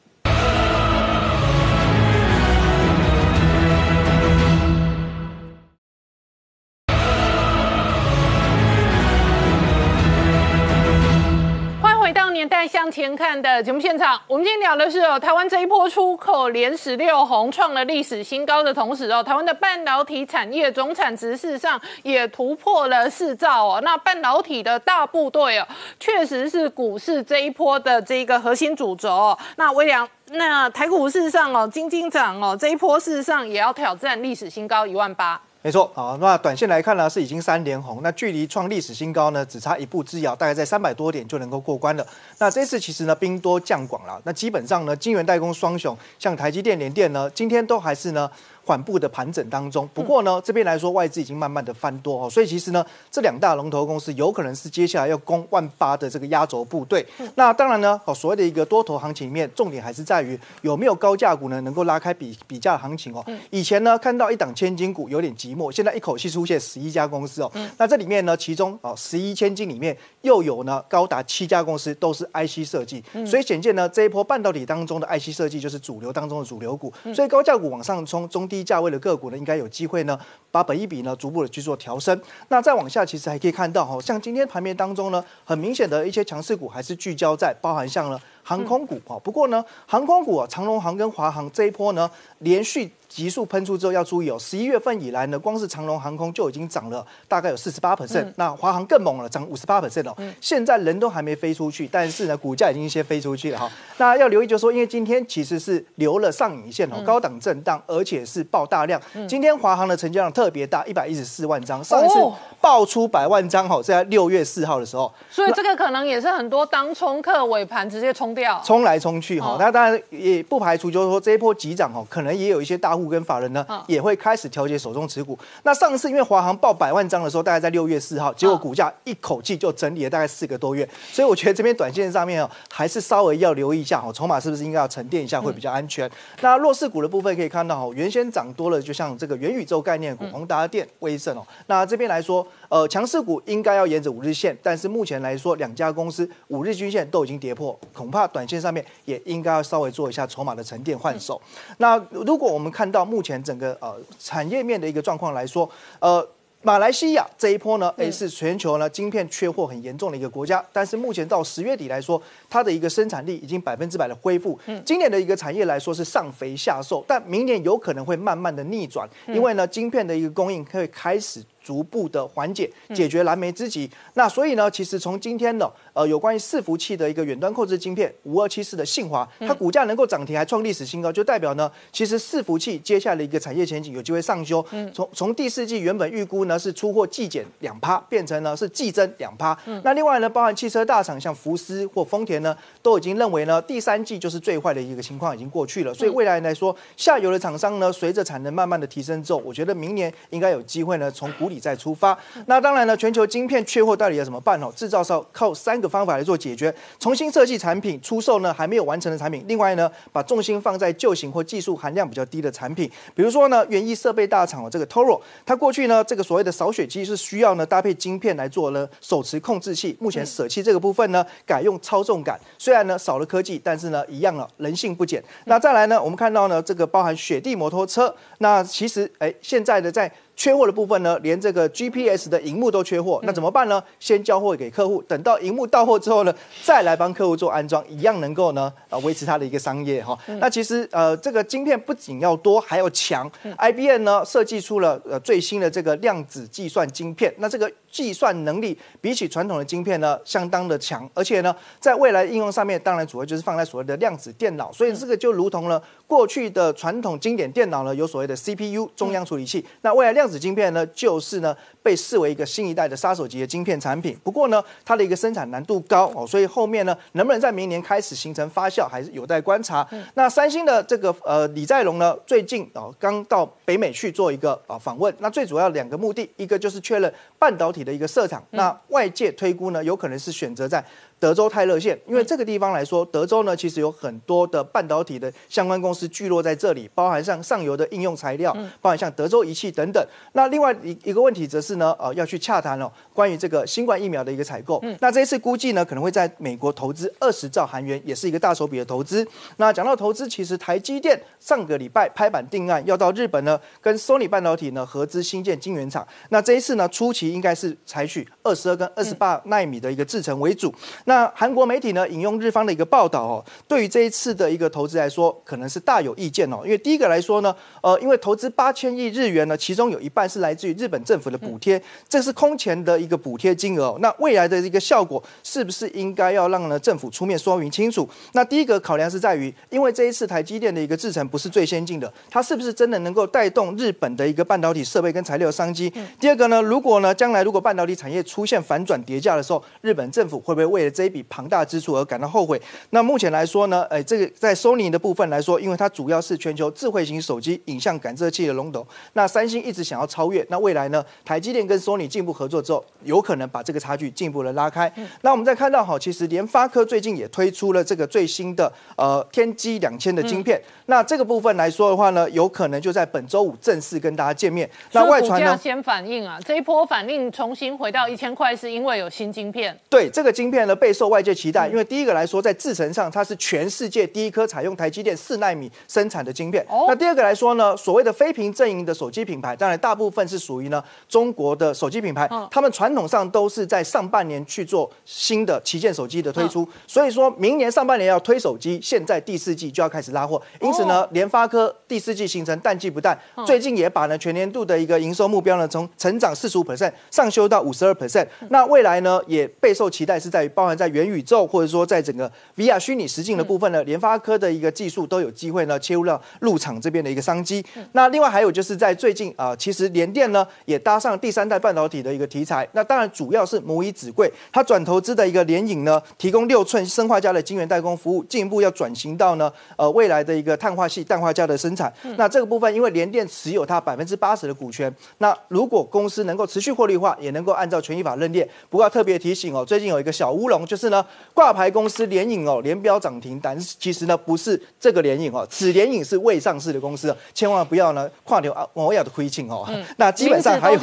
[12.83, 18.61] 向前看的节目现场，我们今天聊的是哦，台湾这一波出口连十六红，创了历史新高。
[18.61, 23.80] 的同时哦，台湾的半导体产业总产值事实上也突破了四兆哦。
[23.85, 25.66] 那半导体的大部队哦，
[26.01, 29.39] 确实是股市这一波的这个核心主轴哦。
[29.55, 35.41] 那微良，那台股事实上哦，金金涨哦，这一波事实上也要挑战历史新高一万八。
[35.65, 42.05] 没错，啊，那短线来看呢，是已经三连红，那距离创历史新高呢，只差一步之遥，大概在三百多点就能够过关了。
[42.39, 48.29] 那这次其实呢，兵多将广了，那基本上呢，晶圆代工双雄，像台积电、联电呢，今天都还是呢。
[48.65, 49.89] 缓步的盘整当中。
[49.93, 57.05] 不过呢，这边来说外资已经慢慢的翻多哦，所以其实呢，这两大龙头公司有可能是接下来要攻万八的这个压轴部队。
[57.35, 63.25] 那当然呢，哦，所谓的一个多头行情里面，重点还是在于有没有高价股呢能够拉开比比价行情哦。
[63.51, 67.51] 以前呢看到一档千金股有点寂寞，现在一口气出现十一家公司哦。
[67.79, 80.18] 那这里面呢，其中哦十一千金里面又有呢高达七家公司都是 IC 设计，所以显见呢这一波半导体当中的 IC 设计就是主流当中的主流股，所以高价股往上冲，中低价位的个股呢应该有机会呢
[80.50, 82.20] 把本一比呢逐步的去做调升。
[82.48, 89.16] 那再往下其实还可以看到哈，像今天盘面当中呢，很明显的一些强势股还是聚焦在包含像了航空股啊。
[89.24, 92.90] 不过呢，航空股啊，长龙航跟华航这一波呢连续。
[93.15, 100.17] 急速喷出之后要注意哦，十一月份以来呢，光是长龙航空就已经涨了大概有四十八 percent，那华航更猛了，涨五十八 percent 哦。
[100.41, 103.71] 现在人都还没飞出去，但是呢，股价已经先飞出去了哈。
[103.99, 108.99] 那要留意就是说，因为今天其实是留了上影线哦，高档震荡，而且是爆大量。
[109.29, 112.15] 今天华航的成交量特别大，一百一十四万张，上一次
[112.63, 115.13] 爆出百万张哈，在六月四号的时候。
[115.31, 119.59] 所以这个可能也是很多当冲客尾盘直接冲掉，冲来冲去哈。
[119.59, 123.01] 那当然也不排除就是说这一波急涨哦，可能也有一些大户。
[123.09, 125.38] 跟法人呢也会开始调节手中持股。
[125.62, 130.88] 那上次因为华航报百万张的时候，大概在六月四号，结果股价一口气就整理了大概四个多月。
[131.11, 136.11] 所以我觉得这边短线上面哦，还是稍微要留意一下哦，筹码是不是应该要沉淀一下会比较安全。
[136.40, 141.46] 那弱势股的部分可以看到哦，原先涨多了，就像这个元宇宙概念股，宏达电、威盛哦。
[141.66, 151.39] 那这边来说，呃，强势股应该要沿着五日线，但是目前来说，两家公司五日均线都已经跌破，恐怕短线上面也应该要稍微做一下筹码的沉淀换手。
[151.77, 155.68] 那如果我们看到目前整个呃产业面的一个状况来说，
[155.99, 156.27] 呃，
[156.62, 164.59] 马来西亚这一波呢，诶是全球呢晶片缺货很严重的一个国家，但是目前到十月底来说，它的一个生产力已经百分之百的恢复。
[164.83, 171.45] 今年的一个产业来说是上肥下瘦，但明年有可能会慢慢的逆转，因为呢晶片的一个供应会开始。
[171.63, 173.89] 逐步的缓解，解决燃眉之急。
[174.15, 184.65] 那所以呢，其实从今天呢呃有关于伺服器的一个远端控制晶片五二七四的信华，它股价能够涨停还创历史新高，就代表呢，其实伺服器接下来的一个产业前景有机会上修。
[184.93, 189.57] 从从第四季原本预估呢是出货季减两趴，变成呢是季增两趴。
[189.85, 195.95] 那另外呢，包含汽车大厂像福斯或丰田呢，都已经认为呢第三季就是最坏的一个情况已经过去了。
[195.95, 201.51] 所以未来来说，下游的厂商呢，随着产能慢慢的提升之后，我觉得明年应该有机会呢从股。
[201.59, 204.72] 再出发，那当然呢，全球晶片缺货到底要怎么办哦？
[204.74, 225.22] 制造商靠三个方法来做解决：重新设计产品，出售呢还没有完成的产品；另外呢，把重心放在旧型或技术含量比较低的产品，比如说呢，园艺设备大厂哦，这个 Toro，它过去呢这个所谓的扫雪机是需要呢搭配晶片来做呢手持控制器，目前舍弃这个部分呢，改用操纵杆，虽然呢少了科技，但是呢一样了人性不减。
[225.46, 230.11] 那再来呢，我们看到呢这个包含雪地摩托车，那其实哎现在的在
[230.43, 233.80] 缺货的部分呢，连这个 GPS 的荧幕都缺货，那怎么办呢？
[234.01, 236.34] 先交货给客户，等到荧幕到货之后呢，
[236.64, 240.18] 再来帮客户做安装，一样能够呢呃维持它的一个商业哈。
[240.40, 243.30] 那其实呃这个晶片不仅要多，还要强。
[243.57, 264.16] IBM 呢设计出了呃最新的这个量子计算晶片，那这个计算能力比起传统的晶片呢相当的强，而且呢在未来应用上面，当然主要就是放在所谓的量子电脑，所以这个就如同了过去的传统经典电脑呢有所谓的 CPU 中央处理器，那未来量量子晶片呢，就是呢被视为一个新一代的杀手级的晶片产品。
[264.22, 269.87] 不过呢，它的一个生产难度高哦，所以后面呢，能不能在明年开始形成发酵，还是有待观察。
[270.14, 275.14] 那三星的这个呃李在镕呢，最近哦刚到北美去做一个啊访问。
[275.18, 278.43] 那最主要两个目的，一个就是确认半导体的一个设厂。
[278.51, 280.85] 那外界推估呢，有可能是选择在。
[281.18, 290.05] 德州泰勒县，因为这个地方来说，德州呢其实有很多的半导体的相关公司聚落在这里，包含像上游的应用材料，包含像德州仪器等等。
[290.33, 294.83] 那另外一一个问题则是呢，呃，要去洽谈哦关于这个新冠疫苗的一个采购。
[295.01, 299.27] 那这一次估计呢，可能会在美国投资二十兆韩元，也是一个大手笔的投资。
[299.57, 306.07] 那讲到投资，其实台积电上个礼拜拍板定案，要到日本呢跟 Sony 半导体呢合资新建晶圆厂。
[306.31, 310.75] 那这一次呢，初期应该是采取二十二跟二十八纳米的一个制程为主。
[311.05, 316.61] 那韩国媒体呢引用日方的一个报道哦，对于这一次的一个投资来说，可能是大有意见哦。
[316.64, 323.97] 因为第一个来说呢，呃，因为投资八千亿日元呢，其中有一半是来自于日本政府的补贴，这是空前的一个补贴金额。
[324.01, 328.07] 那未来的一个效果是不是应该要让呢政府出面说明清楚？
[328.33, 335.93] 那第一个考量是在于，因为这一次台积电的一个制程不是最先进的，它是不是真的能够带动日本的一个半导体设备跟材料商机？
[336.19, 342.61] 第二个呢，如果呢将来如果半导体产业出现反转叠价的时候，日本政府会不会为了这一笔庞大支出而感到后悔？
[342.91, 354.92] 那目前来说呢，哎，这个在 Sony 的部分来说，因为它主要是全球智慧型手机影像感测器的龙头，那三星一直想要超越，那未来呢，台积电跟 Sony 进一步合作之后，有可能把这个差距进一步的拉开。
[355.20, 364.68] 那我们再看到哈，其实联发科最近也推出了这个最新的呃天玑两千的晶片，那这个部分来说的话呢，有可能就在本周五正式跟大家见面。
[364.92, 369.76] 那外传呢先反应啊，这一波反应重新回到一千块，是因为有新晶片。
[369.88, 376.64] 对这个晶片呢备受外界期待，因为第一个来说在制程上它是全世界第一颗采用台积电四纳米生产的晶片。
[376.86, 397.93] 那第二个来说呢，所谓的非屏阵营的手机品牌，当然大部分是属于呢中国的手机品牌，他们传统上都是在上半年去做新的旗舰手机的推出，所以说明年上半年要推手机，现在第四季就要开始拉货，因此呢，联发科第四季形成淡季不淡，最近也把呢全年度的一个营收目标呢从成长四十五 percent 上修到五十二。
[397.93, 407.64] percent，那未来呢也备受期待是在于包含在元宇宙或者说在整个 VR 虚拟实境的部分呢，联发科的一个技术都有机会呢切入到入场这边的一个商机。
[407.93, 412.68] 那另外还有就是在最近啊，其实联电呢也搭上第三代半导体的一个题材。
[412.72, 421.93] 那当然主要是母以子贵，它转投资的一个联影呢，提供六寸生化家的晶圆代工服务，进一步要转型到呢呃未来的一个碳化系氮化镓的生产。
[422.16, 428.47] 那这个部分因为联电持有它百分之八十的股权，那如果公司能够持续获利化，也能够按照权益法认列。
[428.68, 439.66] 不过要特别提醒哦，最近有一个小乌龙，就是呢挂牌公司联影哦连标涨停，但是其实呢不是这个联影哦，此联影是未上市的公司，千万不要呢跨流啊我要的亏欠哦。
[439.97, 440.78] 那基本上还有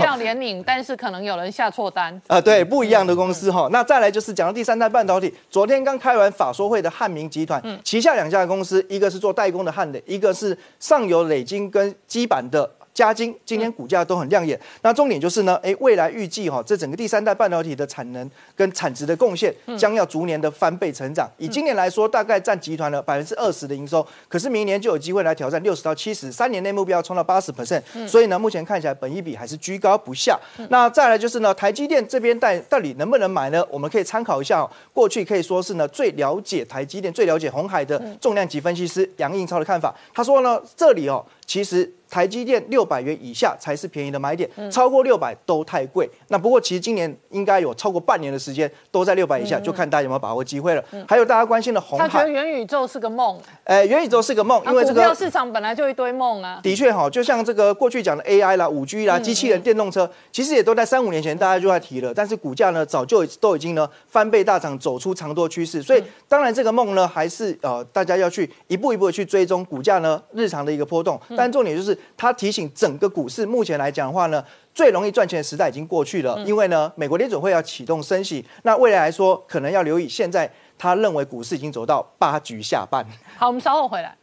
[0.65, 3.67] 但是可能有人下错单啊，对，不一样的公司哈。
[3.71, 12.69] 那再来就是讲到第三代半导体，昨天刚开完法说会的汉明集团旗下两家公司，一个是做代工的汉磊，一个是上游磊晶跟基板的。
[12.99, 21.25] 加金今天股价都很亮眼，那重点就是呢，哎，未来预计哈，这整个第三代半导体的产能跟产值的贡献将要逐年的翻倍成长。
[21.37, 27.81] 以今年来说，大概占集团的百分之二十的营收，可是明年就有机会来挑战六十到七十，三年内目标冲到八十 percent。
[28.05, 30.37] 所以呢，目前看起来本益比还是居高不下。
[30.67, 33.65] 那再来就是呢，台积电这边带到底能不能买呢？
[33.71, 39.95] 我们可以参考一下，哦过去可以说是呢最了解台积电、最了解红海的重量级分析师杨应超的看法。
[40.13, 41.91] 他说呢，这里哦，其实。
[42.11, 46.09] 台积电六百元以下才是便宜的买点，超过六百都太贵。
[46.29, 50.83] 那不过其实今年应该有超过半年的时间都在六百以下，就看大家有没有把握机会了。
[51.07, 53.39] 还有大家关心的红海，他觉得元宇宙是个梦。
[53.63, 56.59] 哎，元宇宙是个梦，因为这个市场本来就一堆梦啊。
[56.63, 65.83] 的确哈，就像这个过去讲的 AI 啦、五 G 啦、机器人、电动车，其实也都在三五年前大家就在提了，但是股价呢早就都已经呢翻倍大涨，走出长多趋势。
[65.83, 71.21] 所以当然这个梦呢还是呃大家要去一步一步的去追踪股价呢日常的一个波动。
[71.39, 72.69] 但重点就是他提醒。
[72.75, 80.07] 整个股市目前来讲的话呢，最容易赚钱的时代已经过去了，因为呢，美国联准会要启动升息，那未来来说可能要留意。
[80.07, 83.05] 现在他认为股市已经走到八局下半。
[83.37, 84.15] 好，我们稍后回来。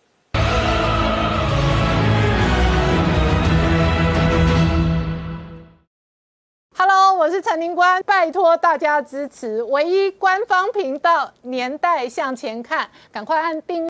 [6.79, 13.85] Hello，我是陈宁官，拜托大家支持唯一官方频道《年代向前看》，赶快按订。